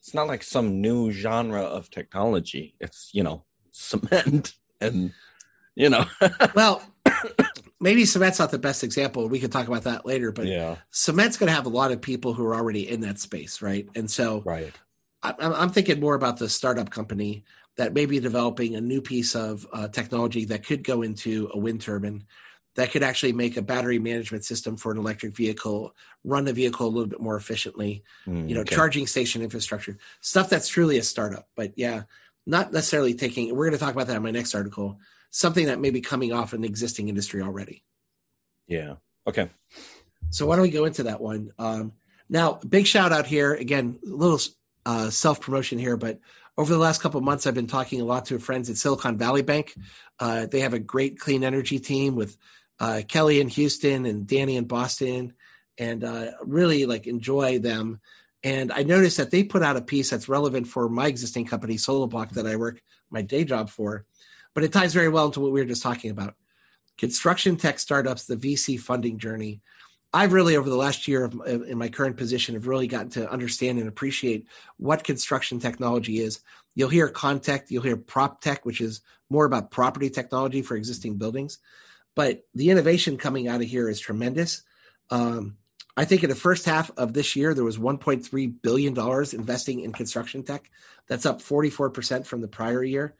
[0.00, 2.74] It's not like some new genre of technology.
[2.80, 5.12] It's you know cement and
[5.74, 6.04] you know.
[6.54, 6.82] well,
[7.80, 9.28] maybe cement's not the best example.
[9.28, 12.00] We could talk about that later, but yeah, cement's going to have a lot of
[12.00, 13.88] people who are already in that space, right?
[13.94, 14.74] And so, right,
[15.22, 17.44] I, I'm thinking more about the startup company
[17.76, 21.58] that may be developing a new piece of uh, technology that could go into a
[21.58, 22.24] wind turbine
[22.74, 26.86] that could actually make a battery management system for an electric vehicle run the vehicle
[26.86, 28.74] a little bit more efficiently mm, you know okay.
[28.74, 32.02] charging station infrastructure stuff that's truly a startup but yeah
[32.46, 34.98] not necessarily taking we're going to talk about that in my next article
[35.32, 37.82] something that may be coming off an existing industry already.
[38.68, 38.94] Yeah.
[39.26, 39.48] Okay.
[40.30, 41.52] So why don't we go into that one?
[41.58, 41.92] Um,
[42.28, 44.38] now, big shout out here again, a little
[44.86, 46.20] uh, self promotion here, but
[46.56, 49.16] over the last couple of months, I've been talking a lot to friends at Silicon
[49.16, 49.74] Valley Bank.
[50.20, 52.36] Uh, they have a great clean energy team with
[52.78, 55.32] uh, Kelly in Houston and Danny in Boston,
[55.78, 58.00] and uh, really like enjoy them.
[58.44, 61.76] And I noticed that they put out a piece that's relevant for my existing company,
[61.76, 64.04] Solar Block, that I work my day job for
[64.54, 66.34] but it ties very well into what we were just talking about
[66.98, 69.62] construction tech startups, the VC funding journey.
[70.12, 73.30] I've really, over the last year of, in my current position, have really gotten to
[73.30, 76.40] understand and appreciate what construction technology is.
[76.74, 81.16] You'll hear Contech, you'll hear Prop Tech, which is more about property technology for existing
[81.16, 81.58] buildings.
[82.14, 84.62] But the innovation coming out of here is tremendous.
[85.08, 85.56] Um,
[85.96, 88.98] I think in the first half of this year, there was $1.3 billion
[89.32, 90.70] investing in construction tech.
[91.06, 93.14] That's up 44% from the prior year.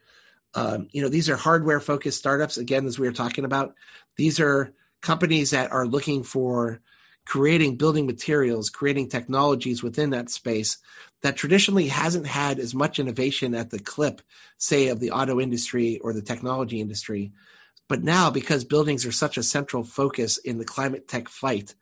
[0.54, 2.56] Um, you know, these are hardware focused startups.
[2.56, 3.74] Again, as we were talking about,
[4.16, 6.80] these are companies that are looking for
[7.24, 10.78] creating building materials, creating technologies within that space
[11.22, 14.20] that traditionally hasn't had as much innovation at the clip,
[14.58, 17.32] say, of the auto industry or the technology industry.
[17.88, 21.74] But now, because buildings are such a central focus in the climate tech fight,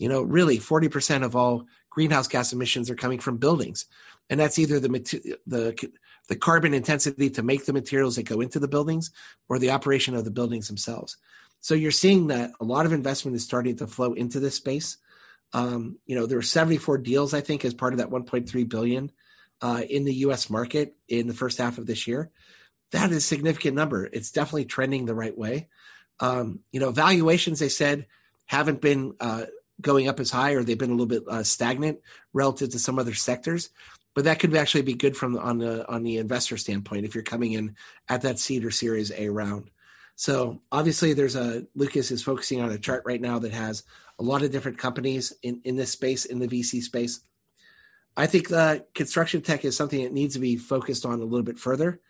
[0.00, 3.84] you know, really 40% of all greenhouse gas emissions are coming from buildings.
[4.30, 4.88] And that's either the,
[5.46, 5.90] the
[6.28, 9.10] the carbon intensity to make the materials that go into the buildings
[9.48, 11.16] or the operation of the buildings themselves.
[11.60, 14.96] So you're seeing that a lot of investment is starting to flow into this space.
[15.52, 19.10] Um, you know, there were 74 deals, I think, as part of that 1.3 billion
[19.60, 20.48] uh, in the U.S.
[20.48, 22.30] market in the first half of this year.
[22.92, 24.08] That is a significant number.
[24.10, 25.68] It's definitely trending the right way.
[26.20, 28.06] Um, you know, valuations they said
[28.46, 29.46] haven't been uh,
[29.80, 32.00] going up as high, or they've been a little bit uh, stagnant
[32.32, 33.70] relative to some other sectors.
[34.14, 37.22] But that could actually be good from on the on the investor standpoint if you're
[37.22, 37.76] coming in
[38.08, 39.70] at that seed or series a round.
[40.16, 43.84] So obviously there's a lucas is focusing on a chart right now that has
[44.18, 47.20] a lot of different companies in in this space in the vc space.
[48.16, 51.42] I think the construction tech is something that needs to be focused on a little
[51.42, 52.00] bit further.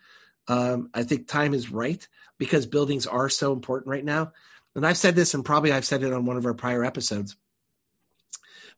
[0.48, 2.04] Um, i think time is right
[2.36, 4.32] because buildings are so important right now.
[4.74, 7.36] And i've said this and probably i've said it on one of our prior episodes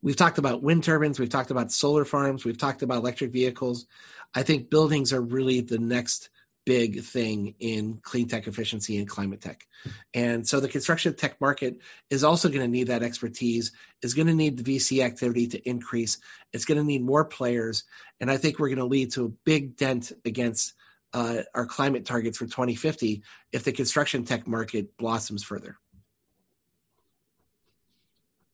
[0.03, 3.87] we've talked about wind turbines, we've talked about solar farms, we've talked about electric vehicles.
[4.35, 6.31] I think buildings are really the next
[6.65, 9.67] big thing in clean tech efficiency and climate tech.
[10.15, 11.79] And so the construction tech market
[12.09, 15.69] is also going to need that expertise, is going to need the VC activity to
[15.69, 16.19] increase.
[16.53, 17.85] It's going to need more players.
[18.21, 20.75] And I think we're going to lead to a big dent against
[21.13, 23.23] uh, our climate targets for 2050
[23.53, 25.79] if the construction tech market blossoms further.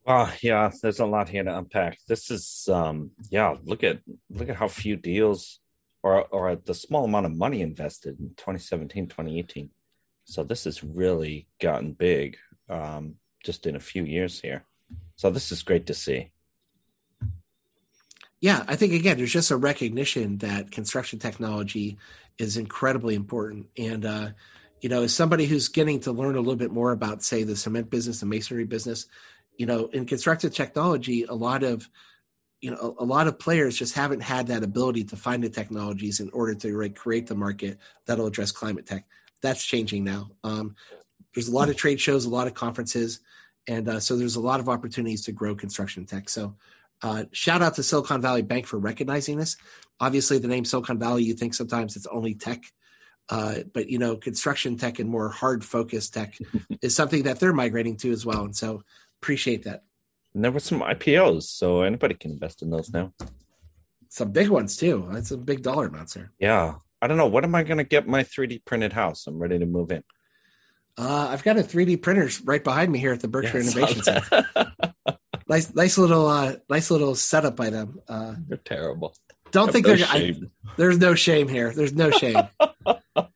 [0.09, 1.99] Well, yeah, there's a lot here to unpack.
[2.09, 3.99] This is, um, yeah, look at
[4.31, 5.61] look at how few deals
[6.03, 9.69] or or the small amount of money invested in 2017 2018
[10.29, 12.37] so this has really gotten big
[12.69, 14.65] um, just in a few years here.
[15.17, 16.31] So this is great to see.
[18.41, 21.99] Yeah i think again there's just a recognition that construction technology
[22.39, 23.67] is incredibly important.
[23.77, 24.29] And uh,
[24.81, 27.57] you know as somebody who's getting to learn a little bit more about say the
[27.57, 29.07] cement business the masonry business
[29.59, 31.89] you know in construction technology a lot of
[32.61, 35.51] you know a, a, lot of players just haven't had that ability to find the
[35.51, 39.07] technologies in order to like, create the market that'll address climate tech.
[39.43, 40.31] That's changing now.
[40.43, 40.75] Um,
[41.35, 43.21] there's a lot of trade shows a lot of conferences
[43.67, 46.29] and uh, so there's a lot of opportunities to grow construction tech.
[46.31, 46.57] So
[47.03, 49.57] uh, shout out to silicon valley bank for recognizing this.
[50.01, 52.65] Obviously the name silicon valley you think sometimes it's only tech
[53.31, 56.39] uh, but you know construction tech and more hard focused tech
[56.83, 58.45] is something that they're migrating to as well.
[58.45, 58.83] And so
[59.21, 59.83] appreciate that
[60.35, 63.13] and there were some IPOs, so anybody can invest in those now.
[64.09, 65.09] Some big ones too.
[65.11, 66.31] That's a big dollar amount, sir.
[66.39, 66.77] Yeah.
[67.01, 67.27] I don't know.
[67.27, 69.27] What am I going to get my 3D printed house?
[69.27, 70.03] I'm ready to move in.
[70.97, 74.03] Uh, I've got a 3D printer right behind me here at the Berkshire yeah, Innovation
[74.05, 74.47] Center.
[75.49, 78.01] nice, nice little, uh, nice little setup by them.
[78.09, 79.17] Uh, they're terrible.
[79.51, 80.07] Don't think no they're.
[80.09, 80.35] I,
[80.77, 81.73] there's no shame here.
[81.73, 82.43] There's no shame.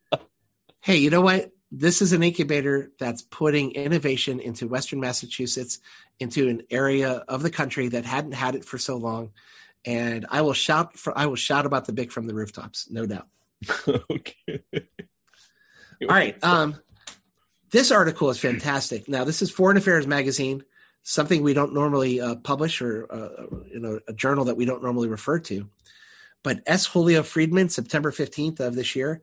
[0.83, 1.51] hey, you know what?
[1.75, 5.81] This is an incubator that's putting innovation into Western Massachusetts
[6.20, 9.31] into an area of the country that hadn't had it for so long.
[9.87, 13.07] And I will shout for I will shout about the BIC from the rooftops, no
[13.07, 13.27] doubt.
[13.89, 14.62] okay.
[14.75, 16.37] All right.
[16.45, 16.77] Um,
[17.70, 19.09] this article is fantastic.
[19.09, 20.62] Now, this is Foreign Affairs magazine,
[21.03, 24.83] something we don't normally uh, publish or uh, you know a journal that we don't
[24.83, 25.68] normally refer to.
[26.43, 26.85] But S.
[26.85, 29.23] Julio Friedmann, September 15th of this year,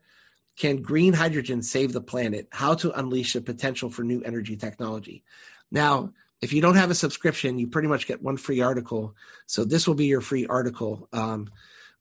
[0.59, 2.47] can green hydrogen save the planet?
[2.51, 5.23] How to unleash the potential for new energy technology.
[5.71, 9.15] Now, if you don't have a subscription, you pretty much get one free article.
[9.47, 11.07] So this will be your free article.
[11.13, 11.49] Um,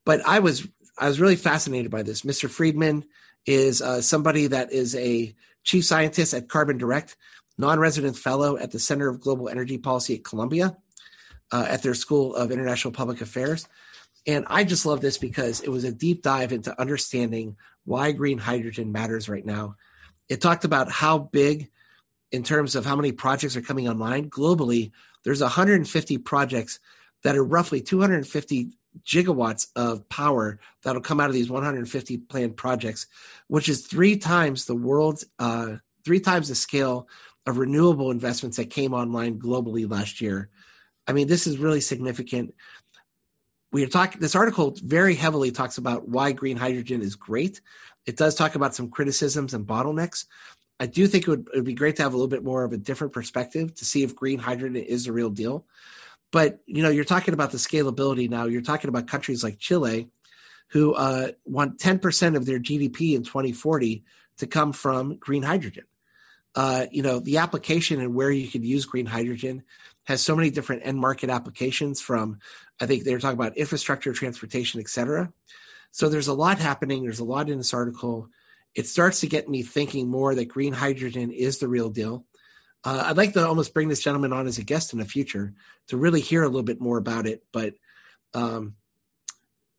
[0.05, 0.67] but I was
[0.99, 2.23] I was really fascinated by this.
[2.23, 2.49] Mr.
[2.49, 3.05] Friedmann
[3.47, 7.17] is uh, somebody that is a chief scientist at Carbon Direct,
[7.59, 10.77] non-resident fellow at the Center of Global Energy Policy at Columbia,
[11.53, 13.69] uh, at their School of International Public Affairs.
[14.27, 17.57] And I just love this because it was a deep dive into understanding
[17.89, 19.77] why green hydrogen matters right now.
[20.29, 21.71] It talked about how big
[22.31, 24.93] in terms of how many projects are coming online globally
[25.25, 26.79] there's 150 projects
[27.23, 28.69] that are roughly 250
[29.07, 33.07] gigawatts of power that'll come out of these 150 planned projects
[33.47, 37.09] which is three times the world's uh, three times the scale
[37.47, 40.51] of renewable investments that came online globally last year
[41.07, 42.55] i mean this is really significant
[43.73, 47.61] we are talking this article very heavily talks about why green hydrogen is great
[48.07, 50.25] it does talk about some criticisms and bottlenecks
[50.81, 52.65] I do think it would, it would be great to have a little bit more
[52.65, 55.67] of a different perspective to see if green hydrogen is a real deal.
[56.31, 58.45] But you know, you're talking about the scalability now.
[58.45, 60.09] You're talking about countries like Chile,
[60.69, 64.05] who uh, want 10% of their GDP in 2040
[64.39, 65.85] to come from green hydrogen.
[66.55, 69.63] Uh, you know, the application and where you could use green hydrogen
[70.09, 72.01] has so many different end market applications.
[72.01, 72.41] From
[72.81, 75.33] I think they're talking about infrastructure, transportation, et cetera.
[75.93, 77.03] So there's a lot happening.
[77.03, 78.29] There's a lot in this article
[78.75, 82.25] it starts to get me thinking more that green hydrogen is the real deal.
[82.85, 85.55] Uh, I'd like to almost bring this gentleman on as a guest in the future
[85.89, 87.43] to really hear a little bit more about it.
[87.53, 87.75] But
[88.35, 88.75] um,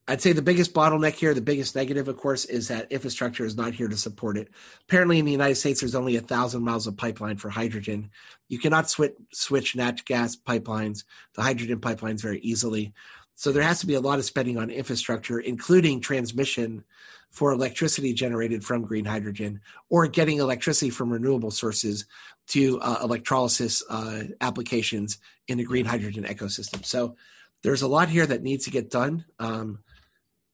[0.09, 3.55] I'd say the biggest bottleneck here, the biggest negative, of course, is that infrastructure is
[3.55, 4.47] not here to support it.
[4.87, 8.09] Apparently, in the United States, there's only a thousand miles of pipeline for hydrogen.
[8.47, 11.03] You cannot switch switch natural gas pipelines
[11.35, 12.91] to hydrogen pipelines very easily.
[13.35, 16.83] So there has to be a lot of spending on infrastructure, including transmission
[17.29, 22.07] for electricity generated from green hydrogen or getting electricity from renewable sources
[22.47, 26.83] to uh, electrolysis uh, applications in the green hydrogen ecosystem.
[26.83, 27.15] So
[27.61, 29.25] there's a lot here that needs to get done.
[29.37, 29.79] Um,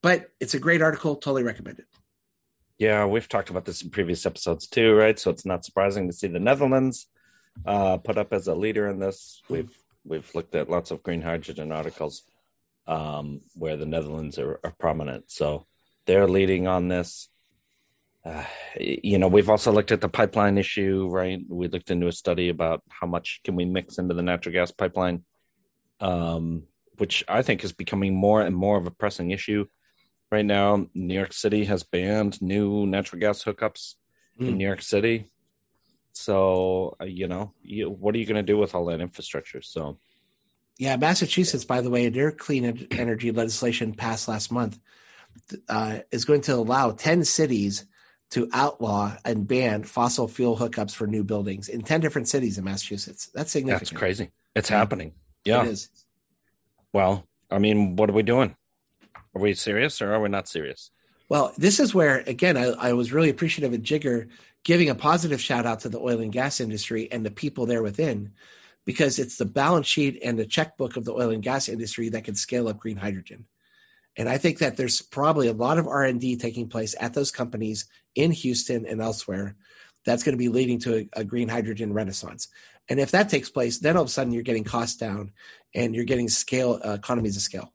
[0.02, 1.86] but it's a great article, totally recommend it.
[2.78, 5.18] Yeah, we've talked about this in previous episodes too, right?
[5.18, 7.08] So it's not surprising to see the Netherlands
[7.64, 9.40] uh, put up as a leader in this.
[9.48, 9.74] We've
[10.04, 12.22] we've looked at lots of green hydrogen articles
[12.86, 15.30] um, where the Netherlands are, are, prominent.
[15.30, 15.66] So
[16.06, 17.28] they're leading on this.
[18.24, 18.44] Uh,
[18.78, 21.40] you know, we've also looked at the pipeline issue, right?
[21.48, 24.70] We looked into a study about how much can we mix into the natural gas
[24.70, 25.24] pipeline.
[26.00, 26.64] um,
[26.98, 29.66] which I think is becoming more and more of a pressing issue.
[30.30, 33.94] Right now, New York City has banned new natural gas hookups
[34.38, 34.46] mm.
[34.46, 34.56] in hmm.
[34.58, 35.30] New York City.
[36.12, 39.62] So, uh, you know, you, what are you going to do with all that infrastructure?
[39.62, 39.98] So,
[40.78, 44.78] yeah, Massachusetts, by the way, their clean energy legislation passed last month
[45.68, 47.86] uh, is going to allow 10 cities
[48.30, 52.64] to outlaw and ban fossil fuel hookups for new buildings in 10 different cities in
[52.64, 53.30] Massachusetts.
[53.32, 53.90] That's significant.
[53.90, 54.30] That's crazy.
[54.54, 54.78] It's yeah.
[54.78, 55.12] happening.
[55.44, 55.62] Yeah.
[55.62, 55.90] It is.
[56.92, 58.56] Well, I mean, what are we doing?
[59.36, 60.90] Are we serious or are we not serious?
[61.28, 64.30] Well, this is where, again, I, I was really appreciative of Jigar
[64.64, 67.82] giving a positive shout out to the oil and gas industry and the people there
[67.82, 68.32] within,
[68.86, 72.24] because it's the balance sheet and the checkbook of the oil and gas industry that
[72.24, 73.44] can scale up green hydrogen.
[74.16, 77.84] And I think that there's probably a lot of R&D taking place at those companies
[78.14, 79.54] in Houston and elsewhere
[80.06, 82.48] that's going to be leading to a, a, green hydrogen renaissance.
[82.88, 85.32] And if that takes place, then all of a sudden you're getting costs down
[85.74, 87.74] and you're getting scale uh, economies of scale.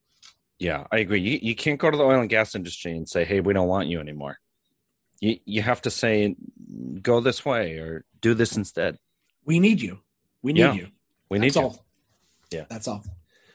[0.62, 1.20] Yeah, I agree.
[1.20, 3.68] You, you can't go to the oil and gas industry and say, "Hey, we don't
[3.68, 4.38] want you anymore."
[5.20, 6.36] You you have to say,
[7.02, 9.00] "Go this way" or "Do this instead."
[9.44, 10.02] We need you.
[10.44, 10.88] We need yeah, you.
[11.32, 11.62] We need That's you.
[11.64, 11.86] All.
[12.52, 13.04] Yeah, that's all.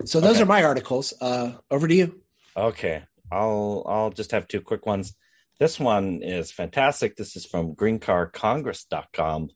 [0.04, 0.42] So those okay.
[0.42, 1.14] are my articles.
[1.20, 2.22] Uh, over to you.
[2.56, 5.14] Okay, I'll I'll just have two quick ones.
[5.60, 7.14] This one is fantastic.
[7.14, 9.50] This is from greencarcongress.com,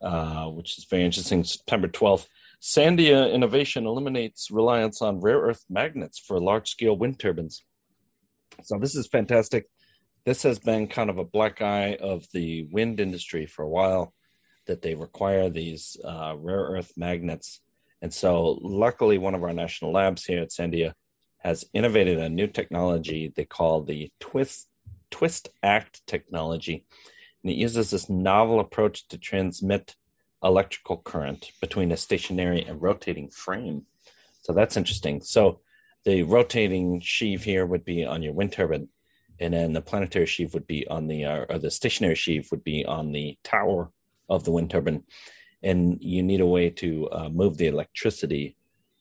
[0.00, 1.44] uh, which is very interesting.
[1.44, 2.26] September 12th.
[2.60, 7.64] Sandia Innovation eliminates reliance on rare earth magnets for large scale wind turbines.
[8.62, 9.66] So, this is fantastic.
[10.26, 14.12] This has been kind of a black eye of the wind industry for a while
[14.66, 17.60] that they require these uh, rare earth magnets.
[18.02, 20.92] And so, luckily, one of our national labs here at Sandia
[21.38, 24.68] has innovated a new technology they call the twist
[25.10, 26.84] twist act technology
[27.42, 29.96] and it uses this novel approach to transmit
[30.42, 33.84] electrical current between a stationary and rotating frame
[34.42, 35.60] so that's interesting so
[36.04, 38.88] the rotating sheave here would be on your wind turbine
[39.38, 42.64] and then the planetary sheave would be on the uh, or the stationary sheave would
[42.64, 43.90] be on the tower
[44.28, 45.02] of the wind turbine
[45.62, 48.56] and you need a way to uh, move the electricity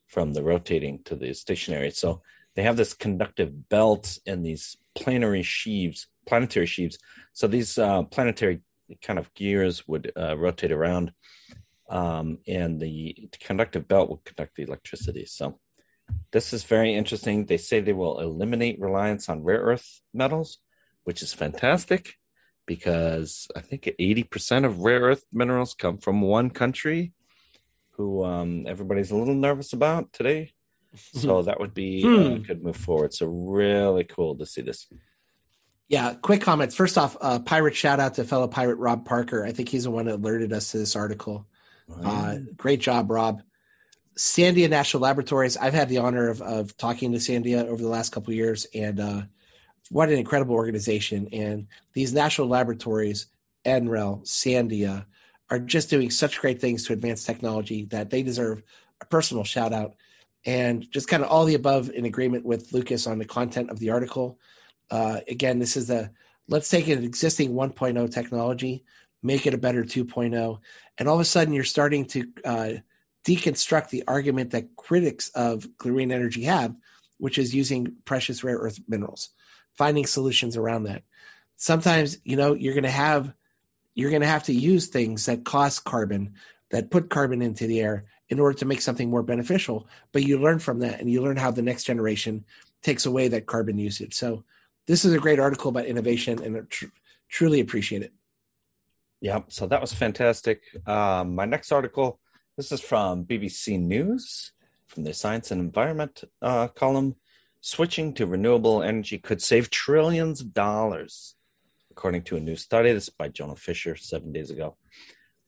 [0.08, 1.92] from the rotating to the stationary.
[1.92, 2.22] So
[2.56, 6.98] they have this conductive belt and these planetary sheaves, planetary sheaves.
[7.34, 8.62] So these uh, planetary
[9.02, 11.12] kind of gears would uh, rotate around,
[11.90, 15.26] um, and the conductive belt would conduct the electricity.
[15.26, 15.60] So
[16.32, 17.46] this is very interesting.
[17.46, 20.60] They say they will eliminate reliance on rare earth metals,
[21.04, 22.16] which is fantastic
[22.66, 27.14] because I think 80% of rare earth minerals come from one country
[27.92, 30.54] who um, everybody's a little nervous about today.
[31.14, 32.34] So that would be hmm.
[32.34, 33.14] a good move forward.
[33.14, 34.88] So really cool to see this.
[35.90, 36.76] Yeah, quick comments.
[36.76, 39.44] First off, uh, pirate shout out to fellow pirate Rob Parker.
[39.44, 41.48] I think he's the one that alerted us to this article.
[42.04, 43.42] Uh, great job, Rob.
[44.16, 45.58] Sandia National Laboratories.
[45.58, 49.00] I've had the honor of, of talking to Sandia over the last couple years, and
[49.00, 49.22] uh,
[49.90, 51.30] what an incredible organization!
[51.32, 53.28] And these national laboratories,
[53.66, 55.06] NREL, Sandia,
[55.50, 58.62] are just doing such great things to advance technology that they deserve
[59.02, 59.96] a personal shout out.
[60.46, 63.80] And just kind of all the above in agreement with Lucas on the content of
[63.80, 64.40] the article.
[64.92, 66.12] Uh, again, this is the
[66.48, 68.84] let's take an existing 1.0 technology,
[69.22, 70.60] make it a better 2.0.
[70.98, 72.72] And all of a sudden, you're starting to uh,
[73.26, 76.76] deconstruct the argument that critics of green energy have,
[77.18, 79.30] which is using precious rare earth minerals,
[79.78, 81.04] finding solutions around that.
[81.56, 83.34] Sometimes, you know, you're going to have
[83.96, 86.34] you're going to have to use things that cost carbon,
[86.72, 89.90] that put carbon into the air in order to make something more beneficial.
[90.14, 92.46] But you learn from that and you learn how the next generation
[92.82, 94.14] takes away that carbon usage.
[94.14, 94.46] So
[94.90, 96.88] this is a great article about innovation and tr-
[97.30, 98.12] truly appreciate it.
[99.22, 100.64] Yeah, so that was fantastic.
[100.88, 102.20] Um, my next article,
[102.58, 104.52] this is from BBC News,
[104.88, 107.16] from the Science and Environment uh, column.
[107.62, 111.36] Switching to renewable energy could save trillions of dollars
[111.92, 112.92] according to a new study.
[112.92, 114.76] This is by Jonah Fisher seven days ago.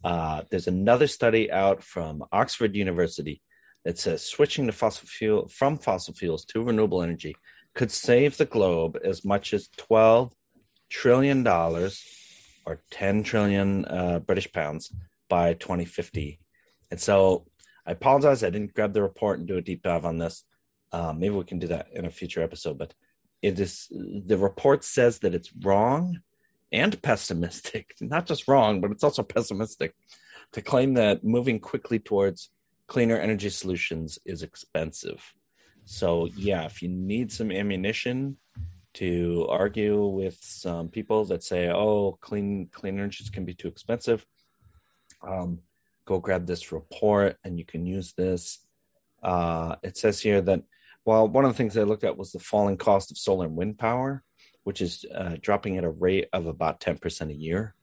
[0.04, 3.42] Uh, there's another study out from Oxford University
[3.86, 7.36] that says switching to fossil fuel from fossil fuels to renewable energy
[7.74, 10.34] could save the globe as much as 12
[10.90, 12.04] trillion dollars
[12.66, 14.94] or 10 trillion uh, British pounds
[15.30, 16.40] by 2050.
[16.92, 17.46] And so
[17.86, 20.44] I apologize, I didn't grab the report and do a deep dive on this.
[20.92, 22.94] Uh, maybe we can do that in a future episode, but
[23.42, 26.20] it is the report says that it's wrong
[26.72, 29.96] and pessimistic, not just wrong, but it's also pessimistic
[30.52, 32.50] to claim that moving quickly towards
[32.88, 35.34] cleaner energy solutions is expensive.
[35.86, 38.38] So, yeah, if you need some ammunition
[38.94, 44.26] to argue with some people that say, "Oh, clean clean energies can be too expensive,"
[45.22, 45.60] um,
[46.06, 48.60] go grab this report, and you can use this
[49.24, 50.64] Uh, it says here that
[51.06, 53.56] well, one of the things they looked at was the falling cost of solar and
[53.56, 54.24] wind power,
[54.64, 57.76] which is uh, dropping at a rate of about ten percent a year.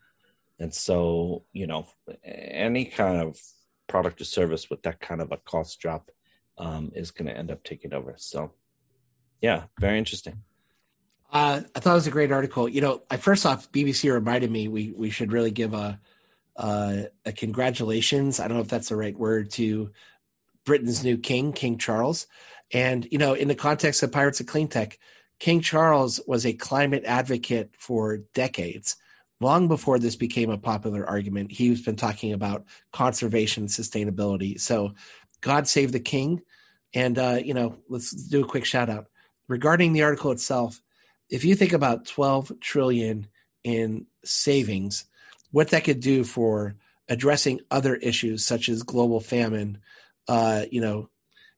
[0.61, 1.87] And so, you know,
[2.25, 3.39] any kind of
[3.87, 6.11] product or service with that kind of a cost drop
[6.59, 8.15] um, is going to end up taking over.
[8.17, 8.53] So,
[9.41, 10.43] yeah, very interesting.
[11.33, 12.69] Uh, I thought it was a great article.
[12.69, 16.01] You know, I first off, BBC reminded me we we should really give a
[16.57, 18.41] uh, a congratulations.
[18.41, 19.91] I don't know if that's the right word to
[20.65, 22.27] Britain's new king, King Charles.
[22.73, 24.99] And you know, in the context of Pirates of Clean Tech,
[25.39, 28.97] King Charles was a climate advocate for decades.
[29.41, 34.61] Long before this became a popular argument, he's been talking about conservation sustainability.
[34.61, 34.95] So,
[35.41, 36.43] God save the king.
[36.95, 39.07] And uh, you know, let's do a quick shout out
[39.49, 40.81] regarding the article itself
[41.31, 43.27] if you think about 12 trillion
[43.65, 45.05] in savings,
[45.51, 46.77] what that could do for
[47.09, 49.79] addressing other issues such as global famine,
[50.29, 51.09] uh, you know,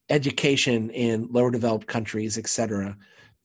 [0.08, 2.96] education in lower developed countries, et cetera,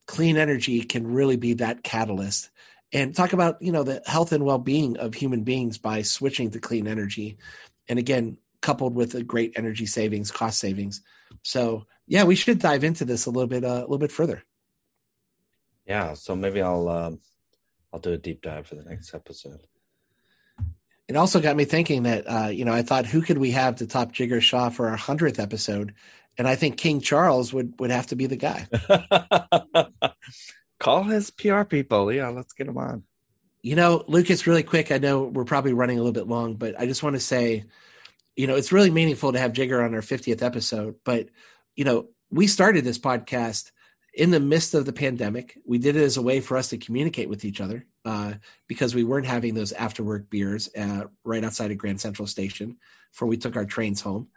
[0.08, 2.50] clean energy can really be that catalyst.
[2.94, 6.52] And talk about you know the health and well being of human beings by switching
[6.52, 7.38] to clean energy,
[7.90, 11.02] and again coupled with a great energy savings, cost savings.
[11.44, 14.44] So yeah, we should dive into this a little bit uh, a little bit further.
[15.86, 17.20] Yeah, so maybe I'll um,
[17.94, 19.62] I'll do a deep dive for the next episode.
[21.08, 23.76] It also got me thinking that uh, you know I thought who could we have
[23.78, 25.94] to top Jigar Shah for our hundredth episode,
[26.38, 28.68] and I think King Charles would would have to be the guy.
[30.80, 32.12] Call his PR people.
[32.12, 33.04] Yeah, let's get him on.
[33.62, 34.92] You know, Lucas, really quick.
[34.92, 37.66] I know we're probably running a little bit long, but I just want to say,
[38.36, 40.96] you know, it's really meaningful to have Jigar on our 50th episode.
[41.04, 41.30] But,
[41.76, 43.72] you know, we started this podcast
[44.14, 45.58] in the midst of the pandemic.
[45.66, 48.34] We did it as a way for us to communicate with each other uh,
[48.68, 52.78] because we weren't having those after work beers uh, right outside of Grand Central Station
[53.12, 54.28] before we took our trains home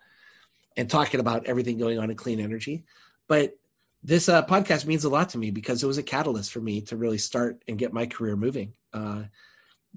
[0.76, 2.84] and talking about everything going on in clean energy.
[3.26, 3.58] But
[4.02, 6.82] this uh, podcast means a lot to me because it was a catalyst for me
[6.82, 8.74] to really start and get my career moving.
[8.92, 9.24] Uh,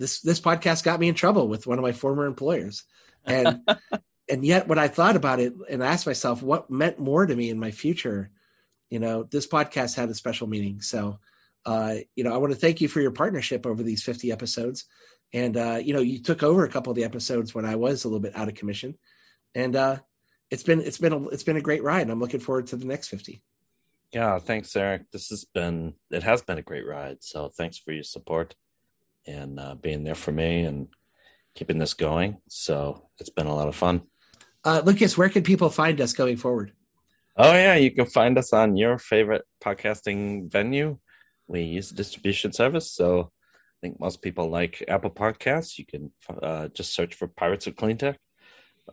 [0.02, 2.84] this this podcast got me in trouble with one of my former employers,
[3.26, 3.62] and
[4.30, 7.50] and yet when I thought about it and asked myself what meant more to me
[7.50, 8.32] in my future
[8.92, 10.82] you know, this podcast had a special meaning.
[10.82, 11.18] So,
[11.66, 14.86] uh, you know, I want to thank you for your partnership over these 50 episodes.
[15.34, 18.04] And, uh, you know, you took over a couple of the episodes when I was
[18.04, 18.98] a little bit out of commission.
[19.56, 19.98] And, uh,
[20.52, 22.10] it's been, it's been, a, it's been a great ride.
[22.10, 23.42] I'm looking forward to the next 50.
[24.12, 24.38] Yeah.
[24.40, 25.10] Thanks, Eric.
[25.12, 27.20] This has been, it has been a great ride.
[27.22, 28.56] So thanks for your support
[29.28, 30.88] and, uh, being there for me and
[31.56, 32.38] keeping this going.
[32.50, 34.02] So it's been a lot of fun.
[34.64, 36.74] Uh, Lucas, where can people find us going forward?
[37.38, 40.98] Oh yeah, you can find us on your favorite podcasting venue.
[41.48, 45.80] We use a distribution service, so I think most people like Apple Podcasts.
[45.80, 46.12] You can
[46.42, 48.18] uh, just search for Pirates of Cleantech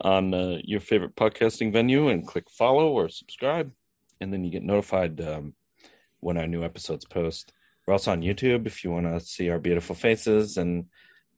[0.01, 3.73] on uh, your favorite podcasting venue and click follow or subscribe,
[4.21, 5.55] and then you get notified um,
[6.21, 7.53] when our new episodes post.
[7.89, 10.89] We're also on YouTube if you want to see our beautiful faces and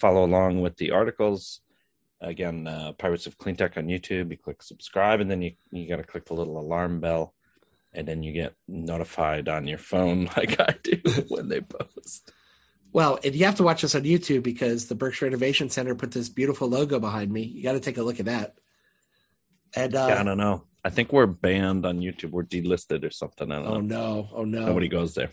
[0.00, 1.60] follow along with the articles.
[2.20, 5.88] Again uh, pirates of clean tech on youtube you click subscribe and then you, you
[5.88, 7.34] got to click the little alarm bell
[7.94, 12.30] and then you get notified on your phone like i do when they post.
[12.92, 16.10] Well and you have to watch us on youtube because the berkshire innovation center put
[16.10, 17.42] this beautiful logo behind me.
[17.42, 18.56] You got to take a look at that.
[19.74, 20.64] And uh, yeah, i don't know.
[20.84, 22.32] I think we're banned on youtube.
[22.32, 23.52] We're delisted or something.
[23.52, 24.14] I don't oh know.
[24.14, 24.28] no.
[24.34, 24.66] Oh no.
[24.66, 25.30] Nobody goes there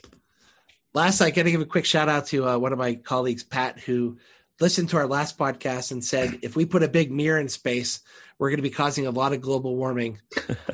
[0.94, 3.80] last i gotta give a quick shout out to uh, one of my colleagues pat
[3.80, 4.18] who
[4.60, 8.02] listened to our last podcast and said if we put a big mirror in space,
[8.40, 10.20] we're going to be causing a lot of global warming.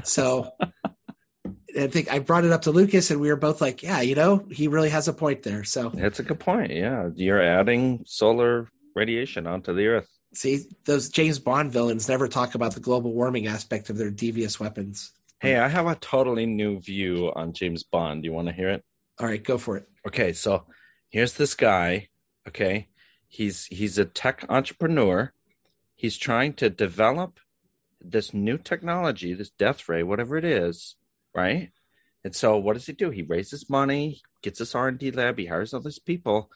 [0.03, 0.51] So
[1.77, 4.15] I think I brought it up to Lucas, and we were both like, "Yeah, you
[4.15, 6.71] know, he really has a point there." So that's a good point.
[6.71, 10.07] Yeah, you're adding solar radiation onto the Earth.
[10.35, 14.59] See, those James Bond villains never talk about the global warming aspect of their devious
[14.59, 15.11] weapons.
[15.39, 18.21] Hey, I have a totally new view on James Bond.
[18.21, 18.83] Do you want to hear it?
[19.19, 19.87] All right, go for it.
[20.05, 20.65] Okay, so
[21.09, 22.09] here's this guy.
[22.47, 22.89] Okay,
[23.27, 25.31] he's he's a tech entrepreneur.
[25.95, 27.39] He's trying to develop
[28.01, 30.95] this new technology, this death ray, whatever it is,
[31.33, 31.71] right?
[32.23, 33.09] And so, what does he do?
[33.11, 36.51] He raises money, gets this R and D lab, he hires all these people,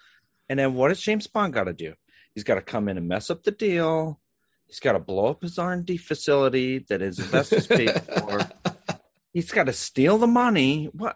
[0.49, 1.93] and then what does James Bond got to do?
[2.33, 4.19] He's got to come in and mess up the deal.
[4.67, 8.41] He's got to blow up his R and D facility that his investors paid for.
[9.33, 10.89] He's got to steal the money.
[10.91, 11.15] What?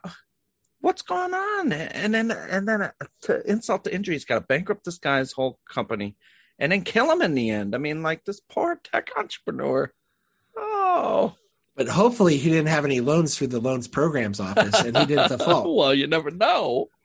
[0.82, 1.72] What's going on?
[1.72, 5.32] And then and then uh, to insult to injury, he's got to bankrupt this guy's
[5.32, 6.16] whole company
[6.60, 7.74] and then kill him in the end.
[7.74, 9.92] I mean, like this poor tech entrepreneur.
[10.58, 11.36] Oh.
[11.76, 15.30] But hopefully he didn't have any loans through the loans programs office and he didn't
[15.30, 15.76] default.
[15.76, 16.90] well, you never know.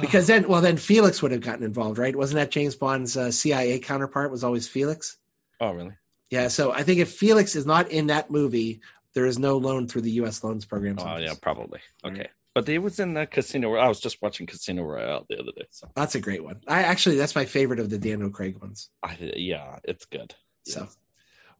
[0.00, 2.16] Because then, well, then Felix would have gotten involved, right?
[2.16, 4.30] Wasn't that James Bond's uh, CIA counterpart?
[4.30, 5.18] Was always Felix.
[5.60, 5.92] Oh, really?
[6.30, 6.48] Yeah.
[6.48, 8.80] So I think if Felix is not in that movie,
[9.14, 10.42] There is no loan through the U.S.
[10.42, 10.96] loans program.
[10.98, 11.80] Oh yeah, probably.
[12.04, 13.74] Okay, but it was in the Casino.
[13.76, 15.66] I was just watching Casino Royale the other day.
[15.70, 16.60] So That's a great one.
[16.68, 18.90] I actually that's my favorite of the Daniel Craig ones.
[19.02, 20.34] I, yeah, it's good.
[20.66, 20.86] So, Yeah.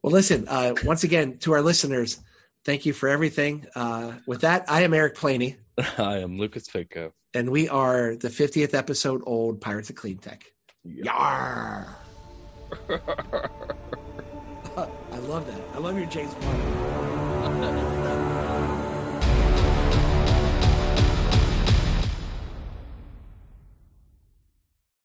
[0.03, 0.47] well, listen.
[0.49, 2.21] Uh, once again, to our listeners,
[2.65, 3.67] thank you for everything.
[3.75, 5.57] Uh, with that, I am Eric Planey,
[5.99, 7.13] I am Lucas Fitko.
[7.35, 10.45] and we are the 50th episode old Pirates of Clean Tech.
[10.85, 11.97] Yar!
[14.77, 15.61] I love that.
[15.75, 17.34] I love your James Bond.